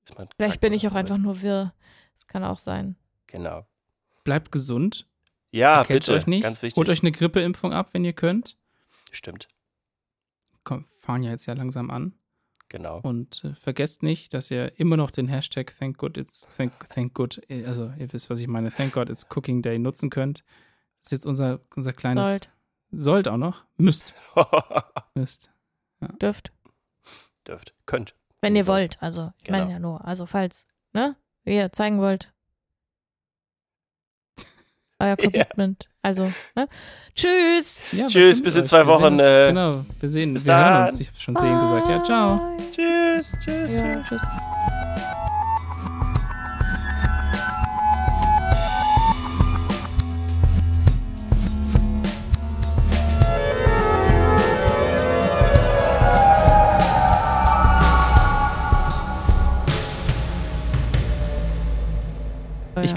[0.05, 0.99] Ist man Vielleicht bin ich auch so.
[0.99, 1.73] einfach nur wirr.
[2.15, 2.97] Das kann auch sein.
[3.27, 3.67] Genau.
[4.23, 5.07] Bleibt gesund.
[5.55, 6.19] Ja, Erkältet bitte.
[6.19, 6.43] euch nicht.
[6.43, 6.77] Ganz wichtig.
[6.77, 8.57] Holt euch eine Grippeimpfung ab, wenn ihr könnt.
[9.13, 9.47] Stimmt.
[10.65, 12.15] Komm, fahren ja jetzt ja langsam an.
[12.69, 12.99] Genau.
[13.01, 17.15] Und äh, vergesst nicht, dass ihr immer noch den Hashtag Thank God It's Thank, thank
[17.15, 20.43] God, äh, also ihr wisst, was ich meine, Thank God It's Cooking Day nutzen könnt.
[21.03, 22.51] Das ist jetzt unser, unser kleines Sollt.
[22.91, 23.65] Sollt auch noch.
[23.77, 24.15] Müsst.
[25.15, 25.53] Müsst.
[26.21, 26.53] Dürft.
[27.47, 27.75] Dürft.
[27.87, 28.17] Könnt.
[28.41, 29.01] Wenn ihr wollt.
[29.01, 29.59] Also, ich Genau.
[29.59, 30.05] meine ja nur.
[30.05, 31.15] Also, falls, ne?
[31.45, 32.33] Ihr zeigen wollt.
[35.01, 35.89] Euer Commitment.
[36.03, 36.69] Also, ne?
[37.15, 37.83] Tschüss.
[37.93, 38.69] Ja, Tschüss, bis in euch.
[38.69, 40.89] zwei Wir Wochen, Sehen, äh, genau, wir sehen, bis wir hören dann.
[40.89, 41.01] uns.
[41.01, 41.89] Ich habe schon sehen gesagt.
[41.89, 42.37] Ja, ciao.
[42.37, 42.57] Bye.
[42.73, 43.73] Tschüss, tschüss.
[43.75, 44.23] Ja, tschüss.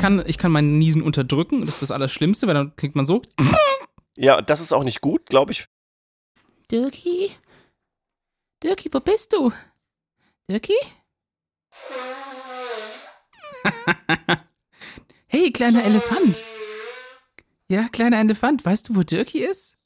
[0.08, 1.66] Kann, ich kann meinen Niesen unterdrücken.
[1.66, 3.22] Das ist das Allerschlimmste, weil dann klingt man so.
[4.16, 5.68] Ja, das ist auch nicht gut, glaube ich.
[6.72, 7.30] Dirki?
[8.64, 9.52] Dirki, wo bist du?
[10.50, 10.74] Dirki?
[15.28, 16.42] hey, kleiner Elefant.
[17.70, 19.77] Ja, kleiner Elefant, weißt du, wo Dirki ist?